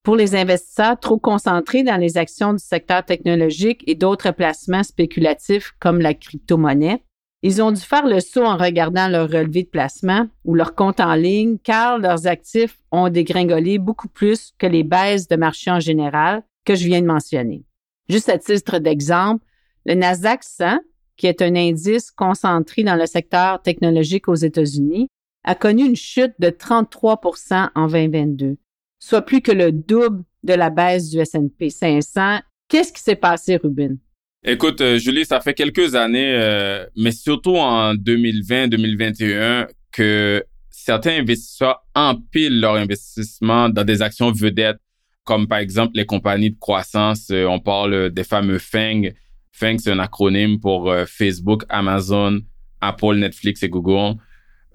Pour 0.04 0.16
les 0.16 0.36
investisseurs 0.36 1.00
trop 1.00 1.18
concentrés 1.18 1.84
dans 1.84 1.98
les 1.98 2.18
actions 2.18 2.54
du 2.54 2.64
secteur 2.64 3.06
technologique 3.06 3.84
et 3.88 3.96
d'autres 3.96 4.32
placements 4.32 4.84
spéculatifs 4.84 5.74
comme 5.80 6.00
la 6.00 6.14
crypto-monnaie, 6.14 7.04
ils 7.42 7.62
ont 7.62 7.72
dû 7.72 7.82
faire 7.82 8.06
le 8.06 8.20
saut 8.20 8.44
en 8.44 8.58
regardant 8.58 9.08
leur 9.08 9.30
relevé 9.30 9.64
de 9.64 9.70
placement 9.70 10.28
ou 10.44 10.56
leur 10.56 10.76
compte 10.76 11.00
en 11.00 11.16
ligne 11.16 11.58
car 11.64 11.98
leurs 11.98 12.28
actifs 12.28 12.78
ont 12.92 13.10
dégringolé 13.10 13.78
beaucoup 13.78 14.10
plus 14.10 14.54
que 14.58 14.68
les 14.68 14.84
baisses 14.84 15.28
de 15.28 15.38
marché 15.38 15.72
en 15.72 15.80
général 15.80 16.44
que 16.66 16.76
je 16.76 16.86
viens 16.86 17.02
de 17.02 17.08
mentionner. 17.08 17.64
Juste 18.10 18.30
à 18.30 18.38
titre 18.38 18.80
d'exemple, 18.80 19.44
le 19.86 19.94
Nasdaq 19.94 20.44
100, 20.44 20.80
qui 21.16 21.28
est 21.28 21.42
un 21.42 21.56
indice 21.56 22.12
concentré 22.12 22.84
dans 22.84 22.96
le 22.96 23.06
secteur 23.06 23.62
technologique 23.62 24.28
aux 24.28 24.36
États-Unis, 24.36 25.08
a 25.46 25.56
connu 25.56 25.86
une 25.86 25.96
chute 25.96 26.34
de 26.40 26.50
33% 26.50 27.70
en 27.74 27.88
2022, 27.88 28.58
soit 29.00 29.22
plus 29.22 29.42
que 29.42 29.52
le 29.52 29.72
double 29.72 30.24
de 30.44 30.54
la 30.54 30.70
baisse 30.70 31.10
du 31.10 31.20
S&P 31.20 31.70
500. 31.70 32.40
Qu'est-ce 32.68 32.92
qui 32.92 33.02
s'est 33.02 33.16
passé, 33.16 33.58
Ruben? 33.58 33.98
Écoute, 34.46 34.80
euh, 34.80 34.98
Julie, 34.98 35.26
ça 35.26 35.42
fait 35.42 35.54
quelques 35.54 35.96
années, 35.96 36.34
euh, 36.34 36.86
mais 36.96 37.12
surtout 37.12 37.58
en 37.58 37.94
2020-2021, 37.94 39.68
que 39.92 40.42
certains 40.70 41.20
investisseurs 41.20 41.84
empilent 41.94 42.62
leur 42.62 42.76
investissement 42.76 43.68
dans 43.68 43.84
des 43.84 44.02
actions 44.02 44.32
vedettes, 44.32 44.80
comme 45.26 45.46
par 45.46 45.58
exemple 45.58 45.92
les 45.96 46.06
compagnies 46.06 46.52
de 46.52 46.58
croissance. 46.58 47.28
Euh, 47.32 47.48
on 47.48 47.60
parle 47.60 48.12
des 48.12 48.24
fameux 48.24 48.60
FANG. 48.60 49.14
FANG, 49.52 49.78
c'est 49.80 49.92
un 49.92 50.00
acronyme 50.00 50.62
pour 50.62 50.94
Facebook, 51.06 51.64
Amazon, 51.68 52.40
Apple, 52.80 53.16
Netflix 53.16 53.62
et 53.64 53.68
Google. 53.68 54.18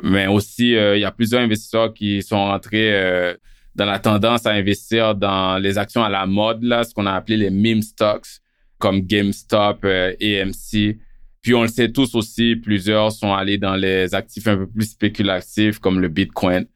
Mais 0.02 0.26
aussi, 0.26 0.72
il 0.72 0.98
y 0.98 1.04
a 1.04 1.10
plusieurs 1.10 1.40
investisseurs 1.40 1.94
qui 1.94 2.22
sont 2.22 2.36
rentrés 2.36 3.34
dans 3.74 3.86
la 3.86 3.98
tendance 3.98 4.44
à 4.44 4.50
investir 4.50 5.14
dans 5.14 5.56
les 5.56 5.78
actions 5.78 6.04
à 6.04 6.10
la 6.10 6.26
mode, 6.26 6.62
là, 6.62 6.84
ce 6.84 6.92
qu'on 6.92 7.06
a 7.06 7.12
appelé 7.12 7.38
les 7.38 7.50
meme 7.50 7.80
stocks 7.80 8.42
comme 8.78 9.00
GameStop, 9.00 9.84
euh, 9.84 10.14
AMC. 10.20 10.98
Puis 11.42 11.54
on 11.54 11.62
le 11.62 11.68
sait 11.68 11.92
tous 11.92 12.14
aussi, 12.14 12.56
plusieurs 12.56 13.12
sont 13.12 13.32
allés 13.32 13.58
dans 13.58 13.76
les 13.76 14.14
actifs 14.14 14.46
un 14.46 14.56
peu 14.56 14.66
plus 14.66 14.90
spéculatifs 14.90 15.78
comme 15.78 16.00
le 16.00 16.08
Bitcoin. 16.08 16.66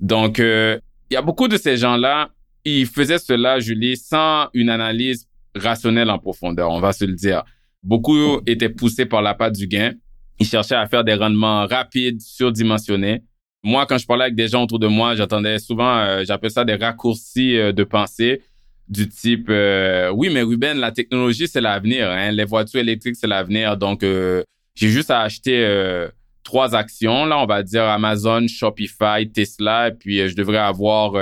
Donc, 0.00 0.38
euh, 0.38 0.78
il 1.10 1.14
y 1.14 1.16
a 1.16 1.22
beaucoup 1.22 1.48
de 1.48 1.56
ces 1.56 1.76
gens-là, 1.76 2.30
ils 2.64 2.86
faisaient 2.86 3.18
cela, 3.18 3.58
Julie, 3.58 3.96
sans 3.96 4.48
une 4.54 4.70
analyse 4.70 5.28
rationnelle 5.54 6.10
en 6.10 6.18
profondeur, 6.18 6.70
on 6.70 6.80
va 6.80 6.92
se 6.92 7.04
le 7.04 7.14
dire. 7.14 7.44
Beaucoup 7.82 8.40
étaient 8.46 8.68
poussés 8.68 9.06
par 9.06 9.20
la 9.20 9.34
patte 9.34 9.54
du 9.54 9.66
gain. 9.66 9.92
Ils 10.40 10.46
cherchaient 10.46 10.74
à 10.74 10.86
faire 10.86 11.04
des 11.04 11.14
rendements 11.14 11.66
rapides, 11.66 12.20
surdimensionnés. 12.20 13.22
Moi, 13.62 13.86
quand 13.86 13.98
je 13.98 14.06
parlais 14.06 14.24
avec 14.24 14.34
des 14.34 14.48
gens 14.48 14.64
autour 14.64 14.78
de 14.78 14.86
moi, 14.86 15.14
j'attendais 15.14 15.58
souvent, 15.58 15.98
euh, 15.98 16.24
j'appelle 16.26 16.50
ça 16.50 16.64
des 16.64 16.74
raccourcis 16.74 17.54
de 17.54 17.84
pensée 17.84 18.42
du 18.88 19.08
type 19.08 19.46
euh, 19.48 20.10
oui 20.10 20.28
mais 20.32 20.42
Ruben 20.42 20.78
la 20.78 20.92
technologie 20.92 21.48
c'est 21.48 21.60
l'avenir 21.60 22.10
hein. 22.10 22.30
les 22.30 22.44
voitures 22.44 22.80
électriques 22.80 23.16
c'est 23.16 23.26
l'avenir. 23.26 23.76
Donc 23.76 24.02
euh, 24.02 24.42
j'ai 24.74 24.88
juste 24.88 25.10
à 25.10 25.20
acheter 25.20 25.64
euh, 25.64 26.08
trois 26.42 26.74
actions 26.74 27.24
là 27.24 27.38
on 27.38 27.46
va 27.46 27.62
dire 27.62 27.84
Amazon 27.84 28.46
Shopify 28.46 29.30
Tesla 29.32 29.88
et 29.88 29.92
puis 29.92 30.28
je 30.28 30.36
devrais 30.36 30.58
avoir 30.58 31.12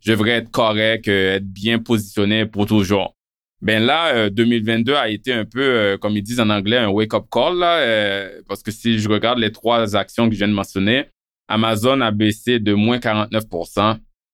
je 0.00 0.12
devrais 0.12 0.32
être 0.32 0.50
correct 0.50 1.08
être 1.08 1.46
bien 1.46 1.78
positionné 1.78 2.46
pour 2.46 2.66
toujours. 2.66 3.14
Ben 3.62 3.82
là 3.84 4.30
2022 4.30 4.94
a 4.94 5.08
été 5.08 5.32
un 5.32 5.44
peu 5.44 5.98
comme 6.00 6.16
ils 6.16 6.22
disent 6.22 6.40
en 6.40 6.48
anglais 6.48 6.78
un 6.78 6.88
wake 6.88 7.12
up 7.12 7.24
call 7.30 7.58
là 7.58 8.28
parce 8.48 8.62
que 8.62 8.70
si 8.70 9.00
je 9.00 9.08
regarde 9.08 9.38
les 9.38 9.52
trois 9.52 9.96
actions 9.96 10.28
que 10.28 10.34
je 10.34 10.38
viens 10.38 10.48
de 10.48 10.54
mentionner 10.54 11.06
Amazon 11.48 12.00
a 12.00 12.12
baissé 12.12 12.60
de 12.60 12.72
moins 12.72 13.00
49 13.00 13.44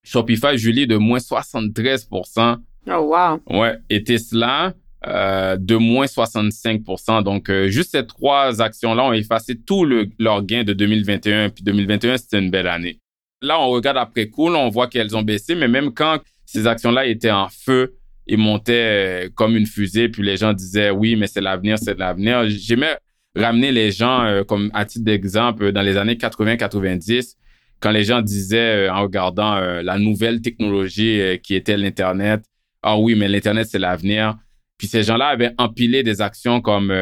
Shopify, 0.06 0.56
Julie, 0.56 0.86
de 0.86 0.96
moins 0.96 1.18
73% 1.18 2.58
Oh, 2.88 2.92
wow. 2.92 3.58
Ouais. 3.58 3.78
Et 3.90 4.04
Tesla, 4.04 4.72
euh, 5.06 5.56
de 5.56 5.74
moins 5.74 6.06
65% 6.06 7.24
Donc, 7.24 7.50
euh, 7.50 7.68
juste 7.68 7.90
ces 7.90 8.06
trois 8.06 8.62
actions-là 8.62 9.04
ont 9.04 9.12
effacé 9.12 9.56
tout 9.56 9.84
le, 9.84 10.08
leur 10.20 10.44
gain 10.44 10.62
de 10.62 10.72
2021. 10.72 11.50
Puis 11.50 11.64
2021, 11.64 12.18
c'était 12.18 12.38
une 12.38 12.50
belle 12.50 12.68
année. 12.68 13.00
Là, 13.42 13.60
on 13.60 13.70
regarde 13.70 13.98
après 13.98 14.28
coup, 14.28 14.48
on 14.48 14.68
voit 14.68 14.86
qu'elles 14.86 15.16
ont 15.16 15.22
baissé, 15.22 15.56
mais 15.56 15.66
même 15.66 15.92
quand 15.92 16.20
ces 16.44 16.68
actions-là 16.68 17.06
étaient 17.06 17.32
en 17.32 17.48
feu, 17.48 17.96
il 18.28 18.38
montait 18.38 19.30
comme 19.34 19.56
une 19.56 19.66
fusée, 19.66 20.08
puis 20.08 20.22
les 20.22 20.36
gens 20.36 20.52
disaient 20.52 20.90
oui, 20.90 21.16
mais 21.16 21.26
c'est 21.26 21.40
l'avenir, 21.40 21.78
c'est 21.78 21.98
l'avenir. 21.98 22.48
J'aimais 22.48 22.96
ramener 23.36 23.72
les 23.72 23.90
gens, 23.90 24.24
euh, 24.24 24.44
comme 24.44 24.70
à 24.74 24.84
titre 24.84 25.04
d'exemple, 25.04 25.72
dans 25.72 25.82
les 25.82 25.96
années 25.96 26.14
80-90, 26.14 27.34
quand 27.80 27.90
les 27.90 28.04
gens 28.04 28.22
disaient, 28.22 28.88
euh, 28.88 28.92
en 28.92 29.02
regardant 29.02 29.56
euh, 29.56 29.82
la 29.82 29.98
nouvelle 29.98 30.40
technologie 30.40 31.38
qui 31.42 31.54
était 31.54 31.76
l'Internet, 31.76 32.42
ah 32.82 32.98
oui, 32.98 33.14
mais 33.14 33.28
l'Internet, 33.28 33.66
c'est 33.70 33.78
l'avenir. 33.78 34.36
Puis 34.78 34.86
ces 34.88 35.02
gens-là 35.02 35.28
avaient 35.28 35.52
empilé 35.58 36.02
des 36.02 36.20
actions 36.20 36.60
comme 36.60 36.94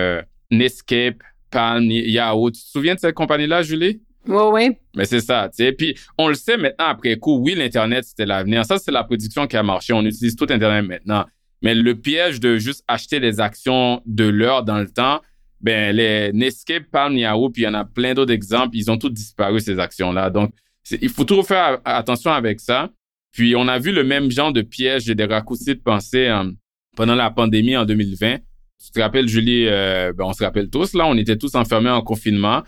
Netscape, 0.51 1.17
Palm, 1.51 1.91
Yahoo. 1.91 2.51
Tu 2.51 2.61
te 2.61 2.69
souviens 2.69 2.95
de 2.95 3.01
cette 3.01 3.15
compagnie-là, 3.15 3.63
Julie? 3.63 4.01
Oui, 4.27 4.43
oui. 4.53 4.77
Mais 4.97 5.05
c'est 5.05 5.21
ça, 5.21 5.51
tu 5.51 5.65
sais. 5.65 5.73
Puis 5.73 5.95
on 6.17 6.29
le 6.29 6.35
sait 6.35 6.57
maintenant 6.57 6.87
après 6.87 7.17
coup, 7.17 7.39
oui, 7.39 7.55
l'Internet, 7.55 8.05
c'était 8.05 8.25
l'avenir. 8.25 8.65
Ça, 8.65 8.79
c'est 8.79 8.93
la 8.93 9.05
prédiction 9.05 9.47
qui 9.47 9.57
a 9.57 9.63
marché. 9.63 9.93
On 9.93 10.03
utilise 10.03 10.37
tout 10.37 10.47
Internet 10.49 10.87
maintenant. 10.87 11.27
Mais 11.63 11.75
le 11.75 11.95
piège 11.95 12.41
de 12.41 12.57
juste 12.57 12.85
acheter 12.89 13.21
les 13.21 13.41
actions 13.41 14.03
de 14.07 14.25
l'heure 14.25 14.65
dans 14.65 14.79
le 14.79 14.89
temps, 14.89 15.21
ben 15.61 15.97
les 15.97 16.33
Netscape, 16.33 16.85
Palm, 16.91 17.17
Yahoo, 17.17 17.51
puis 17.51 17.63
il 17.63 17.65
y 17.65 17.69
en 17.69 17.75
a 17.75 17.85
plein 17.85 18.15
d'autres 18.15 18.33
exemples, 18.33 18.77
ils 18.77 18.91
ont 18.91 18.99
tous 18.99 19.11
disparu, 19.11 19.61
ces 19.61 19.79
actions-là. 19.79 20.31
Donc, 20.31 20.53
il 20.91 21.09
faut 21.09 21.25
toujours 21.25 21.47
faire 21.47 21.81
attention 21.85 22.33
avec 22.33 22.61
ça. 22.61 22.91
Puis 23.33 23.57
on 23.57 23.67
a 23.69 23.79
vu 23.79 23.93
le 23.93 24.05
même 24.05 24.31
genre 24.31 24.53
de 24.53 24.63
piège 24.63 25.11
et 25.11 25.15
des 25.15 25.25
raccourcis 25.25 25.75
de 25.75 25.81
pensée 25.81 26.29
euh, 26.29 26.51
pendant 26.97 27.15
la 27.15 27.31
pandémie 27.31 27.77
en 27.77 27.85
2020. 27.85 28.39
Tu 28.85 28.91
te 28.91 29.01
rappelles, 29.01 29.29
Julie, 29.29 29.67
euh, 29.67 30.13
ben, 30.13 30.25
on 30.25 30.33
se 30.33 30.45
rappelle 30.45 30.71
tous, 30.71 30.95
là, 30.95 31.07
on 31.07 31.17
était 31.17 31.37
tous 31.37 31.55
enfermés 31.55 31.91
en 31.91 32.03
confinement. 32.03 32.63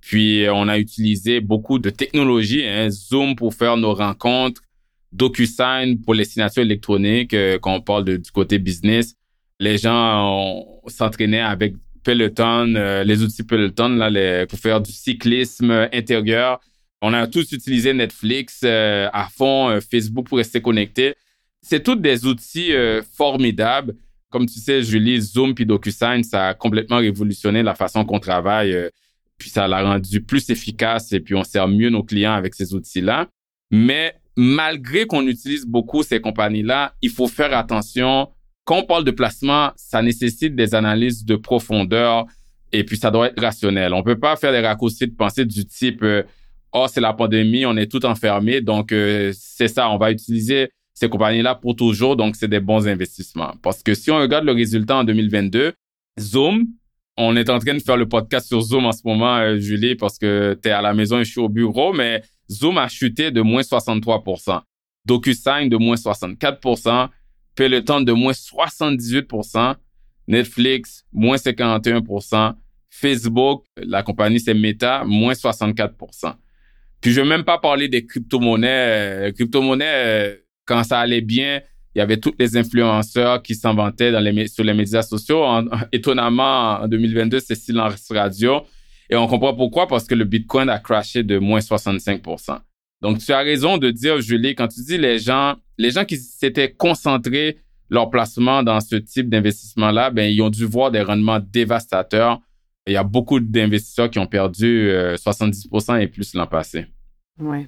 Puis 0.00 0.46
on 0.48 0.68
a 0.68 0.78
utilisé 0.78 1.40
beaucoup 1.40 1.78
de 1.80 1.90
technologies, 1.90 2.64
hein, 2.64 2.88
Zoom 2.90 3.34
pour 3.34 3.54
faire 3.54 3.76
nos 3.76 3.92
rencontres, 3.92 4.62
DocuSign 5.12 6.00
pour 6.00 6.14
les 6.14 6.24
signatures 6.24 6.62
électroniques, 6.62 7.34
euh, 7.34 7.58
quand 7.60 7.74
on 7.74 7.80
parle 7.80 8.04
du 8.04 8.30
côté 8.30 8.58
business. 8.58 9.14
Les 9.58 9.78
gens 9.78 10.64
s'entraînaient 10.86 11.40
avec 11.40 11.74
Peloton, 12.04 12.74
euh, 12.76 13.02
les 13.02 13.22
outils 13.22 13.42
Peloton 13.42 13.88
là, 13.88 14.46
pour 14.46 14.58
faire 14.58 14.80
du 14.80 14.92
cyclisme 14.92 15.88
intérieur. 15.92 16.60
On 17.02 17.12
a 17.12 17.26
tous 17.26 17.52
utilisé 17.52 17.92
Netflix 17.92 18.60
euh, 18.64 19.08
à 19.12 19.28
fond, 19.28 19.78
Facebook 19.90 20.28
pour 20.28 20.38
rester 20.38 20.60
connecté. 20.60 21.14
C'est 21.62 21.82
tous 21.82 21.96
des 21.96 22.26
outils 22.26 22.72
formidables. 23.16 23.96
Comme 24.30 24.46
tu 24.46 24.60
sais, 24.60 24.82
Julie, 24.82 25.20
Zoom 25.20 25.54
puis 25.54 25.66
DocuSign, 25.66 26.22
ça 26.22 26.48
a 26.48 26.54
complètement 26.54 26.98
révolutionné 26.98 27.62
la 27.62 27.74
façon 27.74 28.04
qu'on 28.04 28.20
travaille 28.20 28.90
puis 29.38 29.50
ça 29.50 29.68
l'a 29.68 29.82
rendu 29.82 30.22
plus 30.22 30.48
efficace 30.50 31.12
et 31.12 31.20
puis 31.20 31.34
on 31.34 31.44
sert 31.44 31.68
mieux 31.68 31.90
nos 31.90 32.02
clients 32.02 32.34
avec 32.34 32.54
ces 32.54 32.74
outils-là. 32.74 33.28
Mais 33.70 34.14
malgré 34.36 35.06
qu'on 35.06 35.26
utilise 35.26 35.66
beaucoup 35.66 36.02
ces 36.02 36.20
compagnies-là, 36.20 36.94
il 37.02 37.10
faut 37.10 37.28
faire 37.28 37.56
attention. 37.56 38.28
Quand 38.64 38.78
on 38.78 38.84
parle 38.84 39.04
de 39.04 39.10
placement, 39.10 39.72
ça 39.76 40.02
nécessite 40.02 40.54
des 40.54 40.74
analyses 40.74 41.24
de 41.24 41.36
profondeur 41.36 42.26
et 42.72 42.84
puis 42.84 42.96
ça 42.96 43.10
doit 43.10 43.28
être 43.28 43.40
rationnel. 43.40 43.94
On 43.94 44.02
peut 44.02 44.18
pas 44.18 44.36
faire 44.36 44.52
des 44.52 44.60
raccourcis 44.60 45.06
de 45.06 45.14
pensée 45.14 45.44
du 45.44 45.66
type 45.66 46.02
euh, 46.02 46.22
oh 46.76 46.86
c'est 46.88 47.00
la 47.00 47.14
pandémie, 47.14 47.64
on 47.64 47.76
est 47.76 47.90
tout 47.90 48.04
enfermé, 48.04 48.60
donc 48.60 48.92
euh, 48.92 49.32
c'est 49.34 49.68
ça, 49.68 49.90
on 49.90 49.96
va 49.96 50.10
utiliser 50.10 50.68
ces 50.92 51.08
compagnies-là 51.08 51.54
pour 51.54 51.74
toujours, 51.74 52.16
donc 52.16 52.36
c'est 52.36 52.48
des 52.48 52.60
bons 52.60 52.86
investissements. 52.86 53.54
Parce 53.62 53.82
que 53.82 53.94
si 53.94 54.10
on 54.10 54.18
regarde 54.18 54.44
le 54.44 54.52
résultat 54.52 54.96
en 54.96 55.04
2022, 55.04 55.72
Zoom, 56.20 56.66
on 57.16 57.34
est 57.34 57.48
en 57.48 57.58
train 57.58 57.74
de 57.74 57.78
faire 57.80 57.96
le 57.96 58.06
podcast 58.06 58.46
sur 58.48 58.60
Zoom 58.60 58.84
en 58.84 58.92
ce 58.92 59.00
moment, 59.04 59.36
euh, 59.38 59.58
Julie, 59.58 59.94
parce 59.94 60.18
que 60.18 60.58
tu 60.62 60.68
es 60.68 60.72
à 60.72 60.82
la 60.82 60.92
maison 60.92 61.18
et 61.18 61.24
je 61.24 61.30
suis 61.30 61.40
au 61.40 61.48
bureau, 61.48 61.94
mais 61.94 62.22
Zoom 62.50 62.76
a 62.76 62.88
chuté 62.88 63.30
de 63.30 63.40
moins 63.40 63.62
63% 63.62 64.60
DocuSign 65.06 65.68
de 65.68 65.76
moins 65.76 65.96
64% 65.96 67.08
Peloton 67.54 68.02
de 68.02 68.12
moins 68.12 68.32
78% 68.32 69.76
Netflix, 70.28 71.06
moins 71.10 71.36
51% 71.36 72.54
Facebook, 72.90 73.64
la 73.76 74.02
compagnie 74.02 74.40
c'est 74.40 74.54
Meta, 74.54 75.04
moins 75.04 75.34
64 75.34 75.94
Puis 77.00 77.12
je 77.12 77.20
vais 77.20 77.26
même 77.26 77.44
pas 77.44 77.58
parler 77.58 77.88
des 77.88 78.06
crypto-monnaies. 78.06 79.28
Euh, 79.28 79.32
crypto-monnaies, 79.32 79.84
euh, 79.86 80.34
quand 80.64 80.82
ça 80.82 81.00
allait 81.00 81.20
bien, 81.20 81.60
il 81.94 81.98
y 81.98 82.02
avait 82.02 82.18
tous 82.18 82.34
les 82.38 82.56
influenceurs 82.56 83.42
qui 83.42 83.54
les, 83.54 84.48
sur 84.48 84.64
les 84.64 84.74
médias 84.74 85.02
sociaux. 85.02 85.44
étonnamment, 85.92 86.82
en 86.82 86.88
2022, 86.88 87.40
c'est 87.40 87.54
silence 87.54 88.06
radio. 88.10 88.62
Et 89.08 89.16
on 89.16 89.26
comprend 89.26 89.54
pourquoi, 89.54 89.86
parce 89.86 90.04
que 90.04 90.14
le 90.14 90.24
Bitcoin 90.24 90.68
a 90.68 90.78
crashé 90.78 91.22
de 91.22 91.38
moins 91.38 91.60
65% 91.60 92.58
Donc, 93.00 93.18
tu 93.18 93.32
as 93.32 93.38
raison 93.38 93.78
de 93.78 93.90
dire, 93.90 94.20
Julie, 94.20 94.54
quand 94.54 94.68
tu 94.68 94.80
dis 94.82 94.98
les 94.98 95.18
gens, 95.18 95.54
les 95.78 95.90
gens 95.90 96.04
qui 96.04 96.16
s'étaient 96.16 96.72
concentrés 96.72 97.58
leur 97.88 98.10
placement 98.10 98.62
dans 98.62 98.80
ce 98.80 98.96
type 98.96 99.28
d'investissement-là, 99.28 100.10
ben, 100.10 100.30
ils 100.30 100.42
ont 100.42 100.50
dû 100.50 100.64
voir 100.64 100.90
des 100.90 101.02
rendements 101.02 101.40
dévastateurs. 101.40 102.40
Il 102.86 102.92
y 102.92 102.96
a 102.96 103.04
beaucoup 103.04 103.40
d'investisseurs 103.40 104.10
qui 104.10 104.18
ont 104.18 104.26
perdu 104.26 104.90
70% 104.90 105.94
euh, 105.94 105.96
et 105.96 106.06
plus 106.06 106.34
l'an 106.34 106.46
passé. 106.46 106.86
Oui. 107.40 107.66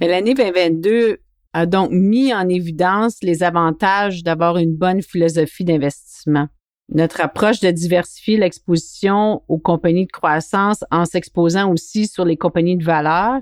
Mais 0.00 0.08
l'année 0.08 0.34
2022 0.34 1.18
a 1.52 1.66
donc 1.66 1.90
mis 1.90 2.32
en 2.34 2.48
évidence 2.48 3.18
les 3.22 3.42
avantages 3.42 4.22
d'avoir 4.22 4.58
une 4.58 4.76
bonne 4.76 5.02
philosophie 5.02 5.64
d'investissement. 5.64 6.48
Notre 6.92 7.20
approche 7.20 7.60
de 7.60 7.70
diversifier 7.70 8.36
l'exposition 8.36 9.42
aux 9.48 9.58
compagnies 9.58 10.06
de 10.06 10.12
croissance 10.12 10.84
en 10.90 11.04
s'exposant 11.04 11.72
aussi 11.72 12.06
sur 12.06 12.24
les 12.24 12.36
compagnies 12.36 12.76
de 12.76 12.84
valeur 12.84 13.40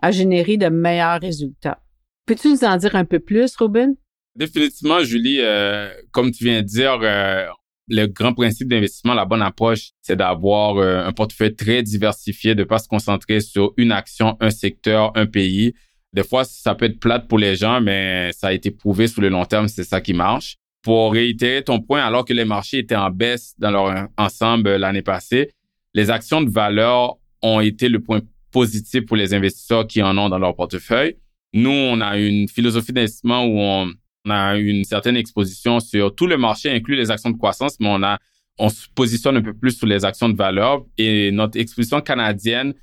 a 0.00 0.10
généré 0.10 0.56
de 0.56 0.68
meilleurs 0.68 1.20
résultats. 1.20 1.80
Peux-tu 2.26 2.48
nous 2.48 2.64
en 2.64 2.76
dire 2.76 2.94
un 2.94 3.04
peu 3.04 3.18
plus, 3.18 3.56
Robin? 3.56 3.94
Définitivement, 4.36 5.00
Julie, 5.00 5.40
euh, 5.40 5.88
comme 6.12 6.30
tu 6.30 6.44
viens 6.44 6.62
de 6.62 6.66
dire, 6.66 6.98
euh, 7.02 7.46
le 7.88 8.06
grand 8.06 8.32
principe 8.32 8.68
d'investissement, 8.68 9.14
la 9.14 9.24
bonne 9.24 9.42
approche, 9.42 9.90
c'est 10.00 10.16
d'avoir 10.16 10.76
euh, 10.78 11.04
un 11.04 11.12
portefeuille 11.12 11.54
très 11.54 11.82
diversifié, 11.82 12.54
de 12.54 12.60
ne 12.60 12.64
pas 12.64 12.78
se 12.78 12.88
concentrer 12.88 13.40
sur 13.40 13.72
une 13.76 13.92
action, 13.92 14.36
un 14.40 14.50
secteur, 14.50 15.12
un 15.14 15.26
pays, 15.26 15.74
des 16.14 16.22
fois, 16.22 16.44
ça 16.44 16.76
peut 16.76 16.84
être 16.84 17.00
plate 17.00 17.26
pour 17.26 17.38
les 17.38 17.56
gens, 17.56 17.80
mais 17.80 18.30
ça 18.32 18.46
a 18.46 18.52
été 18.52 18.70
prouvé 18.70 19.08
sur 19.08 19.20
le 19.20 19.28
long 19.28 19.44
terme, 19.44 19.66
c'est 19.66 19.82
ça 19.82 20.00
qui 20.00 20.14
marche. 20.14 20.56
Pour 20.80 21.12
réitérer 21.12 21.64
ton 21.64 21.80
point, 21.80 22.04
alors 22.04 22.24
que 22.24 22.32
les 22.32 22.44
marchés 22.44 22.78
étaient 22.78 22.94
en 22.94 23.10
baisse 23.10 23.54
dans 23.58 23.72
leur 23.72 24.08
ensemble 24.16 24.76
l'année 24.76 25.02
passée, 25.02 25.50
les 25.92 26.10
actions 26.10 26.40
de 26.40 26.50
valeur 26.50 27.16
ont 27.42 27.58
été 27.58 27.88
le 27.88 28.00
point 28.00 28.20
positif 28.52 29.04
pour 29.06 29.16
les 29.16 29.34
investisseurs 29.34 29.88
qui 29.88 30.02
en 30.02 30.16
ont 30.16 30.28
dans 30.28 30.38
leur 30.38 30.54
portefeuille. 30.54 31.16
Nous, 31.52 31.70
on 31.70 32.00
a 32.00 32.16
une 32.16 32.48
philosophie 32.48 32.92
d'investissement 32.92 33.44
où 33.44 33.58
on, 33.58 33.92
a 34.30 34.56
une 34.56 34.84
certaine 34.84 35.16
exposition 35.16 35.80
sur 35.80 36.14
tout 36.14 36.26
le 36.26 36.36
marché, 36.36 36.70
inclus 36.70 36.96
les 36.96 37.10
actions 37.10 37.30
de 37.30 37.36
croissance, 37.36 37.78
mais 37.80 37.88
on 37.88 38.02
a, 38.02 38.18
on 38.58 38.68
se 38.68 38.86
positionne 38.94 39.36
un 39.36 39.42
peu 39.42 39.54
plus 39.54 39.76
sur 39.76 39.86
les 39.86 40.04
actions 40.04 40.28
de 40.28 40.36
valeur 40.36 40.84
et 40.98 41.30
notre 41.30 41.58
exposition 41.58 42.00
canadienne 42.00 42.74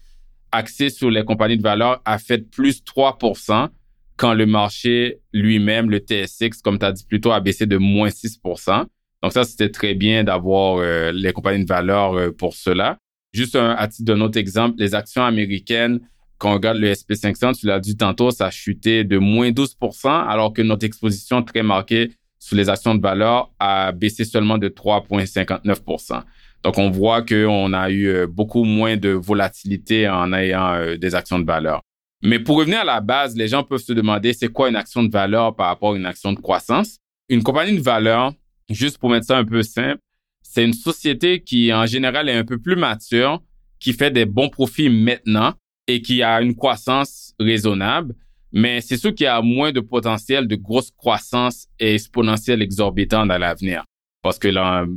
axé 0.52 0.90
sur 0.90 1.10
les 1.10 1.24
compagnies 1.24 1.58
de 1.58 1.64
valeur 1.64 2.02
a 2.06 2.18
fait 2.18 2.50
plus 2.50 2.84
3% 2.84 3.70
quand 4.18 4.34
le 4.34 4.46
marché 4.46 5.20
lui-même, 5.34 5.90
le 5.90 5.98
TSX, 5.98 6.62
comme 6.64 6.78
tu 6.78 6.86
as 6.86 6.92
dit 6.92 7.06
plus 7.06 7.22
tôt, 7.22 7.32
a 7.32 7.40
baissé 7.40 7.66
de 7.66 7.78
moins 7.78 8.10
6% 8.10 8.86
Donc 9.24 9.32
ça, 9.32 9.44
c'était 9.44 9.70
très 9.72 9.96
bien 9.96 10.24
d'avoir 10.24 10.78
euh, 10.78 11.12
les 11.12 11.34
compagnies 11.34 11.64
de 11.64 11.70
valeur 11.70 12.14
euh, 12.14 12.32
pour 12.32 12.54
cela. 12.54 12.98
Juste 13.34 13.56
à 13.56 13.88
titre 13.88 14.04
d'un 14.04 14.22
autre 14.22 14.38
exemple, 14.38 14.76
les 14.78 14.94
actions 14.94 15.24
américaines, 15.24 16.02
quand 16.42 16.52
on 16.52 16.54
regarde 16.56 16.78
le 16.78 16.92
SP500, 16.92 17.60
tu 17.60 17.68
l'as 17.68 17.80
dit 17.80 17.96
tantôt, 17.96 18.32
ça 18.32 18.48
a 18.48 18.52
chuté 18.52 19.04
de 19.04 19.18
moins 19.18 19.52
12% 19.52 20.08
alors 20.08 20.54
que 20.54 20.62
notre 20.62 20.86
exposition 20.86 21.44
très 21.44 21.64
marquée 21.64 22.12
sur 22.40 22.58
les 22.58 22.68
actions 22.68 22.96
de 22.96 23.02
valeur 23.02 23.52
a 23.60 23.92
baissé 23.92 24.26
seulement 24.26 24.58
de 24.58 24.68
3,59% 24.68 26.24
donc, 26.64 26.78
on 26.78 26.90
voit 26.92 27.24
qu'on 27.24 27.74
a 27.74 27.90
eu 27.90 28.08
euh, 28.08 28.28
beaucoup 28.28 28.64
moins 28.64 28.98
de 28.98 29.10
volatilité 29.10 30.08
en 30.08 30.32
ayant 30.34 30.74
euh, 30.74 30.98
des 30.98 31.16
actions 31.16 31.40
de 31.40 31.46
valeur. 31.46 31.82
Mais 32.24 32.38
pour 32.38 32.58
revenir 32.58 32.82
à 32.82 32.86
la 32.86 33.02
base, 33.02 33.36
les 33.36 33.48
gens 33.48 33.64
peuvent 33.64 33.82
se 33.82 33.94
demander 33.94 34.34
c'est 34.34 34.50
quoi 34.50 34.70
une 34.70 34.76
action 34.76 35.04
de 35.04 35.12
valeur 35.12 35.56
par 35.56 35.68
rapport 35.68 35.94
à 35.94 35.96
une 35.96 36.06
action 36.06 36.34
de 36.34 36.40
croissance? 36.40 37.00
Une 37.30 37.42
compagnie 37.42 37.78
de 37.78 37.82
valeur, 37.82 38.34
juste 38.70 39.00
pour 39.00 39.10
mettre 39.10 39.26
ça 39.26 39.40
un 39.40 39.46
peu 39.46 39.64
simple, 39.64 40.00
c'est 40.44 40.64
une 40.64 40.74
société 40.74 41.42
qui 41.42 41.74
en 41.74 41.88
général 41.88 42.30
est 42.30 42.36
un 42.36 42.44
peu 42.44 42.60
plus 42.60 42.76
mature, 42.76 43.42
qui 43.80 43.94
fait 43.94 44.12
des 44.12 44.26
bons 44.26 44.50
profits 44.50 44.90
maintenant 44.90 45.54
et 45.96 46.02
qui 46.02 46.24
a 46.24 46.42
une 46.42 46.56
croissance 46.56 47.34
raisonnable. 47.40 48.16
Mais 48.52 48.82
c'est 48.82 48.98
sûr 48.98 49.16
qui 49.16 49.26
a 49.26 49.42
moins 49.42 49.72
de 49.72 49.80
potentiel 49.80 50.48
de 50.48 50.56
grosse 50.56 50.92
croissance 50.92 51.68
et 51.80 51.96
exponentielle 51.96 52.62
exorbitant 52.62 53.26
dans 53.26 53.38
l'avenir 53.38 53.86
parce 54.22 54.38
que 54.38 54.50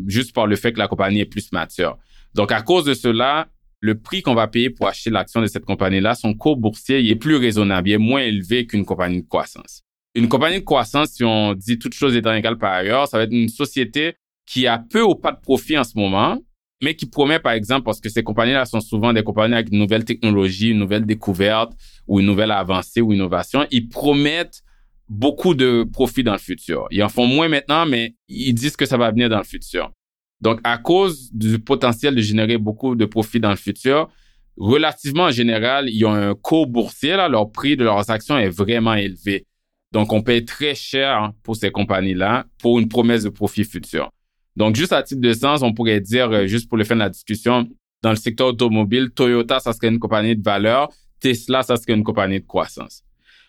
juste 0.07 0.35
par 0.35 0.47
le 0.47 0.57
fait 0.57 0.73
que 0.73 0.79
la 0.79 0.89
compagnie 0.89 1.21
est 1.21 1.27
plus 1.27 1.51
mature. 1.53 1.99
Donc, 2.35 2.53
à 2.53 2.63
cause 2.63 2.85
de 2.85 2.95
cela, 2.95 3.49
le 3.81 3.99
prix 3.99 4.23
qu'on 4.23 4.35
va 4.35 4.49
payer 4.49 4.71
pour 4.71 4.89
acheter 4.89 5.11
l'action 5.11 5.41
de 5.41 5.47
cette 5.47 5.65
compagnie-là, 5.65 6.15
son 6.15 6.35
cours 6.35 6.57
boursier, 6.57 7.01
il 7.01 7.11
est 7.11 7.17
plus 7.17 7.37
raisonnable, 7.37 7.89
il 7.89 7.93
est 7.93 7.99
moins 7.99 8.21
élevé 8.21 8.67
qu'une 8.67 8.85
compagnie 8.85 9.23
de 9.23 9.29
croissance. 9.29 9.83
Une 10.15 10.29
compagnie 10.29 10.61
de 10.61 10.65
croissance, 10.65 11.11
si 11.11 11.25
on 11.25 11.55
dit 11.55 11.79
toutes 11.79 11.95
choses 11.95 12.15
étant 12.15 12.33
égales 12.33 12.59
par 12.59 12.73
ailleurs, 12.73 13.09
ça 13.09 13.19
va 13.19 13.25
être 13.25 13.33
une 13.33 13.49
société 13.49 14.15
qui 14.47 14.67
a 14.67 14.79
peu 14.79 15.03
ou 15.03 15.15
pas 15.15 15.33
de 15.33 15.41
profit 15.41 15.79
en 15.79 15.85
ce 15.85 15.99
moment, 15.99 16.39
mais 16.83 16.95
qui 16.95 17.07
promet, 17.07 17.39
par 17.39 17.53
exemple, 17.53 17.85
parce 17.85 18.01
que 18.01 18.09
ces 18.09 18.23
compagnies-là 18.23 18.65
sont 18.65 18.81
souvent 18.81 19.13
des 19.13 19.23
compagnies 19.23 19.55
avec 19.55 19.71
une 19.71 19.79
nouvelle 19.79 20.05
technologie, 20.05 20.71
une 20.71 20.79
nouvelle 20.79 21.07
découverte 21.07 21.73
ou 22.07 22.21
une 22.21 22.27
nouvelle 22.27 22.51
avancée 22.51 23.01
ou 23.01 23.13
innovation, 23.13 23.67
ils 23.71 23.89
promettent 23.89 24.63
beaucoup 25.09 25.55
de 25.55 25.85
profits 25.91 26.25
dans 26.25 26.33
le 26.33 26.39
futur. 26.39 26.87
Ils 26.91 27.03
en 27.03 27.09
font 27.09 27.27
moins 27.27 27.49
maintenant, 27.49 27.87
mais 27.87 28.15
ils 28.29 28.55
disent 28.55 28.77
que 28.77 28.87
ça 28.87 28.97
va 28.97 29.11
venir 29.11 29.29
dans 29.29 29.39
le 29.39 29.45
futur. 29.45 29.91
Donc, 30.41 30.61
à 30.65 30.79
cause 30.79 31.31
du 31.33 31.59
potentiel 31.59 32.15
de 32.15 32.21
générer 32.21 32.59
beaucoup 32.59 32.97
de 32.97 33.05
profits 33.05 33.41
dans 33.41 33.51
le 33.51 33.57
futur, 33.57 34.11
relativement 34.57 35.25
en 35.25 35.31
général, 35.31 35.89
ils 35.89 36.05
ont 36.05 36.13
un 36.13 36.35
coût 36.35 36.67
boursier, 36.67 37.17
là, 37.17 37.29
leur 37.29 37.51
prix 37.51 37.77
de 37.77 37.85
leurs 37.85 38.11
actions 38.11 38.37
est 38.37 38.49
vraiment 38.49 38.95
élevé. 38.95 39.47
Donc, 39.93 40.13
on 40.13 40.23
paye 40.23 40.45
très 40.45 40.75
cher 40.75 41.33
pour 41.43 41.57
ces 41.57 41.71
compagnies-là 41.71 42.47
pour 42.59 42.79
une 42.79 42.89
promesse 42.89 43.23
de 43.23 43.29
profit 43.29 43.65
futur. 43.65 44.11
Donc, 44.57 44.77
juste 44.77 44.93
à 44.93 45.03
titre 45.03 45.21
de 45.21 45.33
sens, 45.33 45.62
on 45.62 45.73
pourrait 45.73 46.01
dire, 46.01 46.31
euh, 46.31 46.47
juste 46.47 46.69
pour 46.69 46.79
le 46.79 46.85
faire 46.85 46.97
de 46.97 47.03
la 47.03 47.11
discussion, 47.11 47.69
dans 48.03 48.11
le 48.11 48.17
secteur 48.17 48.49
automobile, 48.49 49.11
Toyota, 49.11 49.61
ça 49.61 49.73
serait 49.73 49.88
une 49.88 49.99
compagnie 49.99 50.37
de 50.37 50.43
valeur, 50.43 50.90
Tesla, 51.21 51.62
ça 51.62 51.77
serait 51.77 51.95
une 51.95 52.05
compagnie 52.05 52.40
de 52.40 52.47
croissance. 52.47 53.03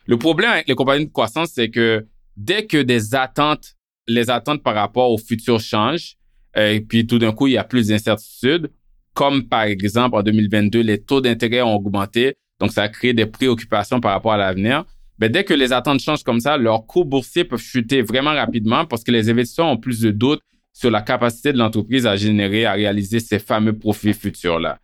Le 0.07 0.17
problème 0.17 0.51
avec 0.51 0.67
les 0.67 0.75
compagnies 0.75 1.05
de 1.07 1.11
croissance, 1.11 1.49
c'est 1.53 1.69
que 1.69 2.05
dès 2.37 2.65
que 2.65 2.81
des 2.81 3.15
attentes, 3.15 3.75
les 4.07 4.29
attentes 4.29 4.63
par 4.63 4.75
rapport 4.75 5.11
au 5.11 5.17
futur 5.17 5.59
changent, 5.59 6.15
euh, 6.57 6.73
et 6.73 6.81
puis 6.81 7.05
tout 7.05 7.19
d'un 7.19 7.33
coup, 7.33 7.47
il 7.47 7.53
y 7.53 7.57
a 7.57 7.63
plus 7.63 7.87
d'incertitudes, 7.87 8.71
comme 9.13 9.47
par 9.47 9.63
exemple 9.63 10.15
en 10.15 10.23
2022, 10.23 10.81
les 10.81 11.01
taux 11.01 11.21
d'intérêt 11.21 11.61
ont 11.61 11.75
augmenté, 11.75 12.35
donc 12.59 12.71
ça 12.71 12.83
a 12.83 12.89
créé 12.89 13.13
des 13.13 13.25
préoccupations 13.25 13.99
par 13.99 14.11
rapport 14.11 14.33
à 14.33 14.37
l'avenir. 14.37 14.85
Ben, 15.17 15.31
dès 15.31 15.43
que 15.43 15.53
les 15.53 15.71
attentes 15.71 16.01
changent 16.01 16.23
comme 16.23 16.39
ça, 16.39 16.57
leurs 16.57 16.85
coûts 16.85 17.05
boursiers 17.05 17.45
peuvent 17.45 17.61
chuter 17.61 18.01
vraiment 18.01 18.33
rapidement 18.33 18.85
parce 18.85 19.03
que 19.03 19.11
les 19.11 19.29
investisseurs 19.29 19.67
ont 19.67 19.77
plus 19.77 20.01
de 20.01 20.11
doutes 20.11 20.41
sur 20.75 20.91
la 20.91 21.01
capacité 21.01 21.53
de 21.53 21.57
l'entreprise 21.57 22.05
à 22.05 22.17
générer, 22.17 22.65
à 22.65 22.73
réaliser 22.73 23.21
ces 23.21 23.39
fameux 23.39 23.77
profits 23.77 24.13
futurs-là. 24.13 24.77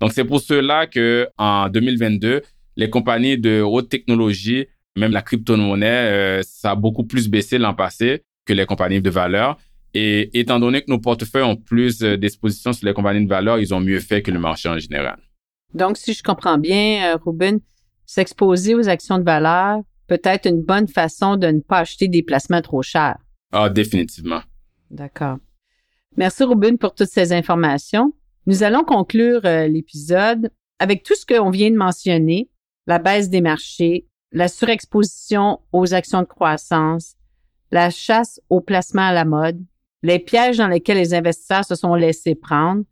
Donc, 0.00 0.12
c'est 0.14 0.24
pour 0.24 0.40
cela 0.40 0.86
que 0.86 1.28
en 1.36 1.68
2022, 1.68 2.40
les 2.76 2.90
compagnies 2.90 3.36
de 3.36 3.60
haute 3.60 3.90
technologie, 3.90 4.66
même 4.96 5.12
la 5.12 5.20
crypto-monnaie, 5.20 5.86
euh, 5.86 6.42
ça 6.42 6.70
a 6.70 6.74
beaucoup 6.74 7.04
plus 7.04 7.28
baissé 7.28 7.58
l'an 7.58 7.74
passé 7.74 8.22
que 8.46 8.54
les 8.54 8.64
compagnies 8.64 9.02
de 9.02 9.10
valeur. 9.10 9.58
Et 9.92 10.30
étant 10.38 10.58
donné 10.58 10.80
que 10.80 10.90
nos 10.90 10.98
portefeuilles 10.98 11.42
ont 11.42 11.56
plus 11.56 12.02
euh, 12.02 12.16
d'exposition 12.16 12.72
sur 12.72 12.86
les 12.86 12.94
compagnies 12.94 13.24
de 13.24 13.28
valeur, 13.28 13.58
ils 13.58 13.74
ont 13.74 13.80
mieux 13.80 14.00
fait 14.00 14.22
que 14.22 14.30
le 14.30 14.40
marché 14.40 14.70
en 14.70 14.78
général. 14.78 15.18
Donc, 15.74 15.98
si 15.98 16.14
je 16.14 16.22
comprends 16.22 16.56
bien, 16.56 17.12
euh, 17.12 17.18
Ruben, 17.22 17.60
s'exposer 18.06 18.74
aux 18.74 18.88
actions 18.88 19.18
de 19.18 19.24
valeur 19.24 19.82
peut 20.06 20.20
être 20.24 20.48
une 20.48 20.62
bonne 20.62 20.88
façon 20.88 21.36
de 21.36 21.48
ne 21.48 21.60
pas 21.60 21.80
acheter 21.80 22.08
des 22.08 22.22
placements 22.22 22.62
trop 22.62 22.82
chers. 22.82 23.18
Ah, 23.52 23.68
définitivement. 23.68 24.40
D'accord. 24.94 25.38
Merci, 26.16 26.44
Ruben, 26.44 26.78
pour 26.78 26.94
toutes 26.94 27.08
ces 27.08 27.32
informations. 27.32 28.12
Nous 28.46 28.62
allons 28.62 28.84
conclure 28.84 29.40
euh, 29.44 29.66
l'épisode 29.66 30.50
avec 30.78 31.02
tout 31.02 31.16
ce 31.16 31.26
qu'on 31.26 31.50
vient 31.50 31.70
de 31.70 31.76
mentionner, 31.76 32.48
la 32.86 33.00
baisse 33.00 33.28
des 33.28 33.40
marchés, 33.40 34.06
la 34.30 34.46
surexposition 34.46 35.60
aux 35.72 35.94
actions 35.94 36.20
de 36.20 36.26
croissance, 36.26 37.16
la 37.72 37.90
chasse 37.90 38.40
au 38.50 38.60
placement 38.60 39.02
à 39.08 39.12
la 39.12 39.24
mode, 39.24 39.60
les 40.02 40.20
pièges 40.20 40.58
dans 40.58 40.68
lesquels 40.68 40.98
les 40.98 41.14
investisseurs 41.14 41.64
se 41.64 41.74
sont 41.74 41.94
laissés 41.96 42.36
prendre. 42.36 42.84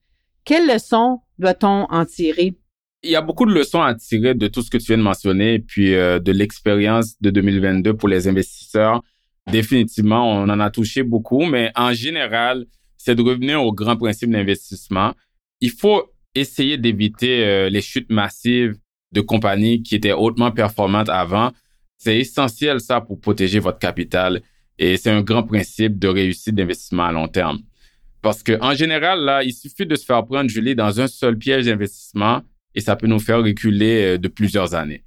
Quelles 0.45 0.67
leçons 0.67 1.21
doit-on 1.38 1.87
en 1.88 2.05
tirer? 2.05 2.57
Il 3.05 3.11
y 3.11 3.17
a 3.17 3.23
beaucoup 3.23 3.47
de 3.47 3.53
leçons 3.53 3.83
à 3.83 3.95
tirer 3.95 4.35
de 4.35 4.49
tout 4.49 4.62
ce 4.62 4.71
que 4.71 4.79
tu 4.79 4.87
viens 4.87 4.99
de 4.99 5.03
mentionner, 5.03 5.61
puis 5.61 5.95
euh, 5.95 6.19
de 6.19 6.33
l'expérience 6.33 7.21
de 7.21 7.31
2022 7.31 7.95
pour 7.95 8.09
les 8.09 8.27
investisseurs. 8.27 9.03
Définitivement, 9.50 10.31
on 10.31 10.48
en 10.48 10.61
a 10.61 10.70
touché 10.70 11.02
beaucoup, 11.02 11.44
mais 11.44 11.72
en 11.74 11.92
général, 11.92 12.66
c'est 12.96 13.14
de 13.14 13.22
revenir 13.22 13.62
au 13.62 13.72
grand 13.72 13.96
principe 13.96 14.31
d'investissement. 14.31 15.14
Il 15.61 15.70
faut 15.70 16.12
essayer 16.35 16.78
d'éviter 16.78 17.44
euh, 17.44 17.68
les 17.68 17.83
chutes 17.83 18.11
massives 18.11 18.76
de 19.12 19.20
compagnies 19.20 19.83
qui 19.83 19.94
étaient 19.94 20.12
hautement 20.12 20.50
performantes 20.50 21.09
avant. 21.09 21.52
C'est 21.98 22.18
essentiel 22.18 22.81
ça 22.81 23.00
pour 23.00 23.20
protéger 23.20 23.59
votre 23.59 23.78
capital 23.78 24.42
et 24.78 24.96
c'est 24.96 25.11
un 25.11 25.22
grand 25.22 25.42
principe 25.42 25.98
de 25.98 26.09
réussite 26.09 26.55
d'investissement 26.55 27.05
à 27.05 27.12
long 27.12 27.28
terme. 27.28 27.59
Parce 28.22 28.42
que 28.42 28.59
en 28.61 28.74
général 28.74 29.20
là, 29.20 29.42
il 29.42 29.52
suffit 29.52 29.87
de 29.87 29.96
se 29.96 30.05
faire 30.05 30.24
prendre 30.24 30.48
Julie 30.48 30.74
dans 30.74 31.00
un 31.00 31.09
seul 31.09 31.37
piège 31.37 31.66
d'investissement 31.66 32.42
et 32.74 32.81
ça 32.81 32.96
peut 32.96 33.07
nous 33.07 33.20
faire 33.20 33.42
reculer 33.42 34.14
euh, 34.14 34.18
de 34.18 34.28
plusieurs 34.28 34.74
années. 34.74 35.05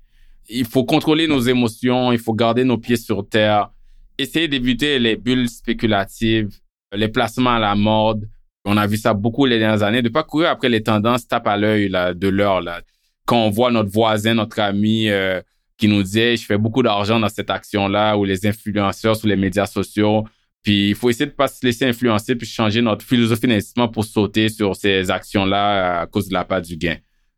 Il 0.47 0.65
faut 0.65 0.83
contrôler 0.83 1.27
nos 1.27 1.39
émotions, 1.39 2.11
il 2.11 2.19
faut 2.19 2.33
garder 2.33 2.63
nos 2.63 2.77
pieds 2.77 2.97
sur 2.97 3.27
terre, 3.27 3.71
essayer 4.17 4.47
d'éviter 4.47 4.99
les 4.99 5.15
bulles 5.15 5.49
spéculatives, 5.49 6.49
les 6.93 7.07
placements 7.07 7.55
à 7.55 7.59
la 7.59 7.75
mode. 7.75 8.29
On 8.65 8.77
a 8.77 8.87
vu 8.87 8.97
ça 8.97 9.13
beaucoup 9.13 9.45
les 9.45 9.59
dernières 9.59 9.83
années, 9.83 10.01
de 10.01 10.09
pas 10.09 10.23
courir 10.23 10.49
après 10.49 10.69
les 10.69 10.81
tendances 10.81 11.27
tape 11.27 11.47
à 11.47 11.57
l'œil 11.57 11.89
de 11.89 12.27
l'heure. 12.27 12.61
Là. 12.61 12.81
Quand 13.25 13.37
on 13.37 13.49
voit 13.49 13.71
notre 13.71 13.91
voisin, 13.91 14.33
notre 14.33 14.59
ami 14.59 15.09
euh, 15.09 15.41
qui 15.77 15.87
nous 15.87 16.03
dit 16.03 16.37
je 16.37 16.45
fais 16.45 16.57
beaucoup 16.57 16.81
d'argent 16.81 17.19
dans 17.19 17.29
cette 17.29 17.49
action-là, 17.49 18.17
ou 18.17 18.25
les 18.25 18.45
influenceurs 18.45 19.15
sur 19.15 19.27
les 19.27 19.35
médias 19.35 19.65
sociaux. 19.65 20.25
Puis 20.63 20.89
il 20.89 20.95
faut 20.95 21.11
essayer 21.11 21.27
de 21.27 21.31
pas 21.35 21.47
se 21.47 21.63
laisser 21.63 21.85
influencer 21.85 22.35
puis 22.35 22.47
changer 22.47 22.81
notre 22.81 23.05
philosophie 23.05 23.45
d'investissement 23.45 23.87
pour 23.87 24.03
sauter 24.03 24.49
sur 24.49 24.75
ces 24.75 25.11
actions-là 25.11 26.01
à 26.01 26.07
cause 26.07 26.27
de 26.27 26.33
la 26.33 26.43
part 26.43 26.61
du 26.61 26.75
gain. 26.75 26.97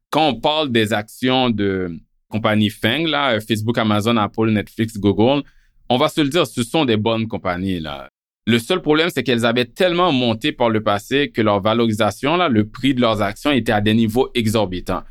Quand 0.10 0.30
on 0.30 0.40
parle 0.40 0.72
des 0.72 0.94
actions 0.94 1.50
de 1.50 1.92
compagnies 2.30 2.70
FANG, 2.70 3.08
là, 3.08 3.38
Facebook, 3.42 3.78
Amazon, 3.78 4.16
Apple, 4.16 4.50
Netflix, 4.50 4.98
Google, 4.98 5.44
on 5.89 5.97
va 5.97 6.10
se 6.10 6.21
le 6.21 6.30
dire, 6.30 6.45
ce 6.45 6.63
sont 6.63 6.86
des 6.86 6.97
bonnes 6.97 7.28
compagnies. 7.28 7.80
Là. 7.80 8.10
Le 8.45 8.60
seul 8.60 8.82
problème, 8.82 9.10
c'est 9.13 9.23
qu'elles 9.23 9.45
avaient 9.45 9.65
tellement 9.65 10.12
monté 10.12 10.52
par 10.52 10.69
le 10.69 10.82
passé 10.82 11.32
que 11.32 11.41
leur 11.41 11.62
valorisation, 11.62 12.38
là, 12.38 12.50
le 12.50 12.67
prix 12.67 12.93
de 12.93 13.02
leurs 13.02 13.21
actions 13.21 13.52
était 13.52 13.73
à 13.73 13.82
des 13.82 13.93
niveaux 13.93 14.30
exorbitants. 14.34 15.04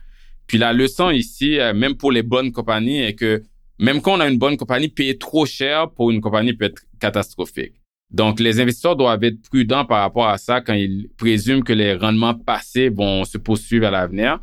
Puis 0.47 0.59
la 0.59 0.73
leçon 0.73 1.11
ici, 1.11 1.59
euh, 1.59 1.75
même 1.75 1.97
pour 1.97 2.13
les 2.13 2.23
bonnes 2.23 2.53
compagnies, 2.53 3.03
est 3.03 3.15
que 3.15 3.43
même 3.79 4.01
quand 4.01 4.17
on 4.17 4.21
a 4.21 4.29
une 4.29 4.39
bonne 4.39 4.57
compagnie, 4.57 4.89
payer 4.89 5.19
trop 5.19 5.45
cher 5.45 5.91
pour 5.91 6.11
une 6.11 6.21
compagnie 6.21 6.55
peut 6.55 6.65
être 6.65 6.83
catastrophique. 6.99 7.75
Donc, 8.11 8.41
les 8.41 8.61
investisseurs 8.61 8.97
doivent 8.97 9.25
être 9.25 9.43
prudents 9.43 9.85
par 9.85 10.01
rapport 10.01 10.29
à 10.29 10.39
ça 10.39 10.61
quand 10.61 10.75
ils 10.75 11.09
présument 11.19 11.63
que 11.63 11.73
les 11.73 11.95
rendements 11.95 12.35
passés 12.35 12.89
vont 12.89 13.25
se 13.25 13.37
poursuivre 13.37 13.87
à 13.87 13.91
l'avenir. 13.91 14.39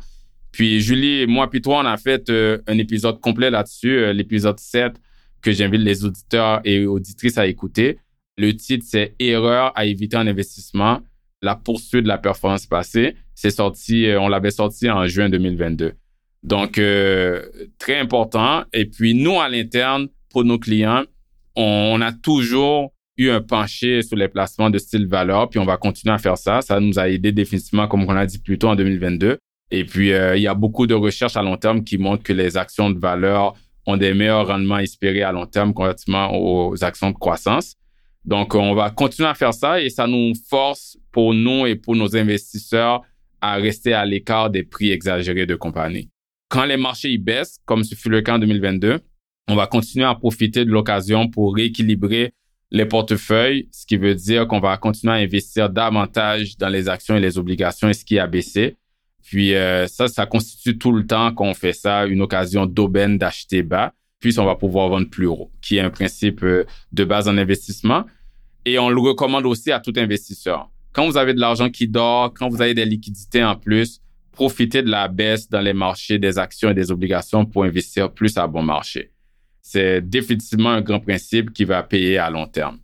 Puis, 0.52 0.80
Julie, 0.80 1.26
moi 1.26 1.50
puis 1.50 1.62
toi, 1.62 1.80
on 1.82 1.86
a 1.86 1.96
fait 1.96 2.28
euh, 2.30 2.58
un 2.68 2.78
épisode 2.78 3.20
complet 3.20 3.50
là-dessus, 3.50 3.96
euh, 3.96 4.12
l'épisode 4.12 4.60
7, 4.60 4.92
que 5.44 5.52
j'invite 5.52 5.82
les 5.82 6.04
auditeurs 6.04 6.60
et 6.64 6.86
auditrices 6.86 7.38
à 7.38 7.46
écouter. 7.46 7.98
Le 8.38 8.52
titre, 8.56 8.84
c'est 8.88 9.14
Erreur 9.20 9.72
à 9.76 9.84
éviter 9.84 10.16
en 10.16 10.26
investissement, 10.26 11.00
la 11.42 11.54
poursuite 11.54 12.02
de 12.02 12.08
la 12.08 12.18
performance 12.18 12.66
passée. 12.66 13.14
C'est 13.34 13.50
sorti, 13.50 14.06
euh, 14.06 14.20
on 14.20 14.28
l'avait 14.28 14.50
sorti 14.50 14.90
en 14.90 15.06
juin 15.06 15.28
2022. 15.28 15.92
Donc, 16.42 16.78
euh, 16.78 17.44
très 17.78 17.98
important. 17.98 18.64
Et 18.72 18.86
puis, 18.86 19.14
nous, 19.14 19.40
à 19.40 19.48
l'interne, 19.48 20.08
pour 20.30 20.44
nos 20.44 20.58
clients, 20.58 21.04
on, 21.56 22.00
a 22.00 22.12
toujours 22.12 22.92
eu 23.16 23.30
un 23.30 23.40
penché 23.40 24.02
sur 24.02 24.16
les 24.16 24.28
placements 24.28 24.70
de 24.70 24.78
style 24.78 25.06
valeur, 25.06 25.48
puis 25.48 25.60
on 25.60 25.64
va 25.64 25.76
continuer 25.76 26.14
à 26.14 26.18
faire 26.18 26.38
ça. 26.38 26.62
Ça 26.62 26.80
nous 26.80 26.98
a 26.98 27.08
aidé 27.08 27.32
définitivement, 27.32 27.86
comme 27.86 28.04
on 28.04 28.16
a 28.16 28.26
dit 28.26 28.38
plus 28.38 28.58
tôt, 28.58 28.68
en 28.68 28.76
2022. 28.76 29.38
Et 29.70 29.84
puis, 29.84 30.12
euh, 30.12 30.36
il 30.36 30.42
y 30.42 30.46
a 30.46 30.54
beaucoup 30.54 30.86
de 30.86 30.94
recherches 30.94 31.36
à 31.36 31.42
long 31.42 31.56
terme 31.56 31.84
qui 31.84 31.98
montrent 31.98 32.22
que 32.22 32.32
les 32.32 32.56
actions 32.56 32.90
de 32.90 32.98
valeur 32.98 33.54
ont 33.86 33.96
des 33.96 34.14
meilleurs 34.14 34.46
rendements 34.46 34.78
espérés 34.78 35.22
à 35.22 35.32
long 35.32 35.46
terme 35.46 35.74
comparativement 35.74 36.30
aux 36.32 36.82
actions 36.82 37.10
de 37.10 37.16
croissance. 37.16 37.74
Donc, 38.24 38.54
on 38.54 38.74
va 38.74 38.90
continuer 38.90 39.28
à 39.28 39.34
faire 39.34 39.52
ça 39.52 39.80
et 39.80 39.90
ça 39.90 40.06
nous 40.06 40.32
force 40.48 40.96
pour 41.12 41.34
nous 41.34 41.66
et 41.66 41.76
pour 41.76 41.94
nos 41.94 42.16
investisseurs 42.16 43.02
à 43.40 43.56
rester 43.56 43.92
à 43.92 44.06
l'écart 44.06 44.48
des 44.48 44.62
prix 44.62 44.90
exagérés 44.90 45.44
de 45.44 45.54
compagnies. 45.54 46.08
Quand 46.48 46.64
les 46.64 46.78
marchés 46.78 47.10
y 47.10 47.18
baissent, 47.18 47.58
comme 47.66 47.84
ce 47.84 47.94
fut 47.94 48.08
le 48.08 48.22
cas 48.22 48.36
en 48.36 48.38
2022, 48.38 49.00
on 49.48 49.54
va 49.54 49.66
continuer 49.66 50.06
à 50.06 50.14
profiter 50.14 50.64
de 50.64 50.70
l'occasion 50.70 51.28
pour 51.28 51.54
rééquilibrer 51.54 52.32
les 52.70 52.86
portefeuilles, 52.86 53.68
ce 53.70 53.84
qui 53.84 53.96
veut 53.96 54.14
dire 54.14 54.48
qu'on 54.48 54.60
va 54.60 54.76
continuer 54.78 55.12
à 55.12 55.16
investir 55.16 55.68
davantage 55.68 56.56
dans 56.56 56.68
les 56.68 56.88
actions 56.88 57.16
et 57.16 57.20
les 57.20 57.36
obligations, 57.38 57.92
ce 57.92 58.04
qui 58.04 58.18
a 58.18 58.26
baissé. 58.26 58.76
Puis 59.24 59.54
euh, 59.54 59.86
ça, 59.86 60.06
ça 60.06 60.26
constitue 60.26 60.78
tout 60.78 60.92
le 60.92 61.06
temps 61.06 61.32
qu'on 61.34 61.54
fait 61.54 61.72
ça 61.72 62.06
une 62.06 62.22
occasion 62.22 62.66
d'aubaine 62.66 63.18
d'acheter 63.18 63.62
bas 63.62 63.92
puis 64.24 64.38
on 64.38 64.46
va 64.46 64.54
pouvoir 64.54 64.88
vendre 64.88 65.10
plus 65.10 65.26
haut, 65.26 65.50
qui 65.60 65.76
est 65.76 65.80
un 65.80 65.90
principe 65.90 66.42
euh, 66.42 66.64
de 66.92 67.04
base 67.04 67.28
en 67.28 67.36
investissement. 67.36 68.04
Et 68.64 68.78
on 68.78 68.88
le 68.88 68.98
recommande 68.98 69.44
aussi 69.44 69.70
à 69.70 69.80
tout 69.80 69.92
investisseur. 69.96 70.70
Quand 70.94 71.06
vous 71.06 71.18
avez 71.18 71.34
de 71.34 71.40
l'argent 71.40 71.68
qui 71.68 71.88
dort, 71.88 72.32
quand 72.32 72.48
vous 72.48 72.62
avez 72.62 72.72
des 72.72 72.86
liquidités 72.86 73.44
en 73.44 73.54
plus, 73.54 74.00
profitez 74.32 74.80
de 74.80 74.90
la 74.90 75.08
baisse 75.08 75.50
dans 75.50 75.60
les 75.60 75.74
marchés 75.74 76.18
des 76.18 76.38
actions 76.38 76.70
et 76.70 76.74
des 76.74 76.90
obligations 76.90 77.44
pour 77.44 77.64
investir 77.64 78.10
plus 78.10 78.38
à 78.38 78.46
bon 78.46 78.62
marché. 78.62 79.12
C'est 79.60 80.00
définitivement 80.00 80.70
un 80.70 80.80
grand 80.80 81.00
principe 81.00 81.52
qui 81.52 81.66
va 81.66 81.82
payer 81.82 82.16
à 82.16 82.30
long 82.30 82.46
terme. 82.46 82.78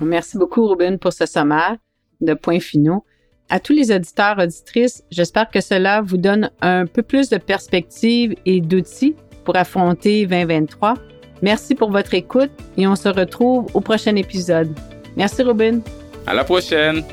Merci 0.00 0.38
beaucoup, 0.38 0.66
Ruben, 0.66 0.98
pour 0.98 1.12
ce 1.12 1.26
sommaire 1.26 1.76
de 2.22 2.32
points 2.32 2.60
finaux. 2.60 3.04
À 3.48 3.60
tous 3.60 3.72
les 3.72 3.92
auditeurs, 3.92 4.40
auditrices, 4.40 5.04
j'espère 5.12 5.48
que 5.48 5.60
cela 5.60 6.00
vous 6.00 6.16
donne 6.16 6.50
un 6.62 6.86
peu 6.86 7.02
plus 7.02 7.28
de 7.28 7.36
perspective 7.36 8.34
et 8.44 8.60
d'outils 8.60 9.14
pour 9.44 9.56
affronter 9.56 10.26
2023. 10.26 10.94
Merci 11.42 11.76
pour 11.76 11.92
votre 11.92 12.14
écoute 12.14 12.50
et 12.76 12.88
on 12.88 12.96
se 12.96 13.08
retrouve 13.08 13.66
au 13.72 13.80
prochain 13.80 14.16
épisode. 14.16 14.76
Merci 15.16 15.44
Robin. 15.44 15.78
À 16.26 16.34
la 16.34 16.42
prochaine. 16.42 17.04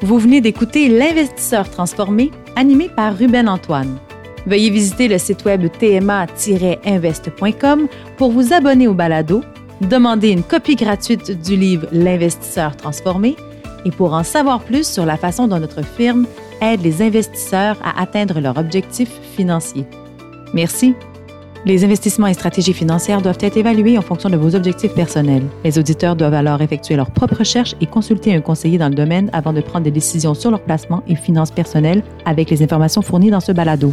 Vous 0.00 0.18
venez 0.18 0.40
d'écouter 0.40 0.88
L'investisseur 0.88 1.70
transformé, 1.70 2.30
animé 2.56 2.88
par 2.88 3.14
Ruben 3.14 3.46
Antoine. 3.46 3.98
Veuillez 4.46 4.70
visiter 4.70 5.08
le 5.08 5.18
site 5.18 5.44
web 5.44 5.70
tma-invest.com 5.70 7.88
pour 8.16 8.30
vous 8.30 8.54
abonner 8.54 8.88
au 8.88 8.94
balado, 8.94 9.42
demander 9.82 10.30
une 10.30 10.44
copie 10.44 10.76
gratuite 10.76 11.42
du 11.42 11.56
livre 11.56 11.88
L'investisseur 11.92 12.74
transformé 12.74 13.36
et 13.88 13.90
pour 13.90 14.12
en 14.12 14.22
savoir 14.22 14.60
plus 14.60 14.86
sur 14.86 15.06
la 15.06 15.16
façon 15.16 15.48
dont 15.48 15.58
notre 15.58 15.82
firme 15.82 16.26
aide 16.60 16.82
les 16.82 17.00
investisseurs 17.00 17.76
à 17.82 18.02
atteindre 18.02 18.38
leurs 18.38 18.58
objectifs 18.58 19.18
financiers. 19.34 19.86
Merci. 20.52 20.94
Les 21.64 21.84
investissements 21.84 22.26
et 22.26 22.34
stratégies 22.34 22.74
financières 22.74 23.20
doivent 23.20 23.38
être 23.40 23.56
évalués 23.56 23.98
en 23.98 24.02
fonction 24.02 24.30
de 24.30 24.36
vos 24.36 24.54
objectifs 24.54 24.94
personnels. 24.94 25.42
Les 25.64 25.78
auditeurs 25.78 26.16
doivent 26.16 26.34
alors 26.34 26.60
effectuer 26.60 26.96
leurs 26.96 27.10
propres 27.10 27.36
recherches 27.36 27.74
et 27.80 27.86
consulter 27.86 28.34
un 28.34 28.40
conseiller 28.40 28.78
dans 28.78 28.88
le 28.88 28.94
domaine 28.94 29.30
avant 29.32 29.52
de 29.52 29.60
prendre 29.60 29.84
des 29.84 29.90
décisions 29.90 30.34
sur 30.34 30.50
leur 30.50 30.60
placement 30.60 31.02
et 31.08 31.16
finances 31.16 31.50
personnelles 31.50 32.02
avec 32.26 32.50
les 32.50 32.62
informations 32.62 33.02
fournies 33.02 33.30
dans 33.30 33.40
ce 33.40 33.52
balado. 33.52 33.92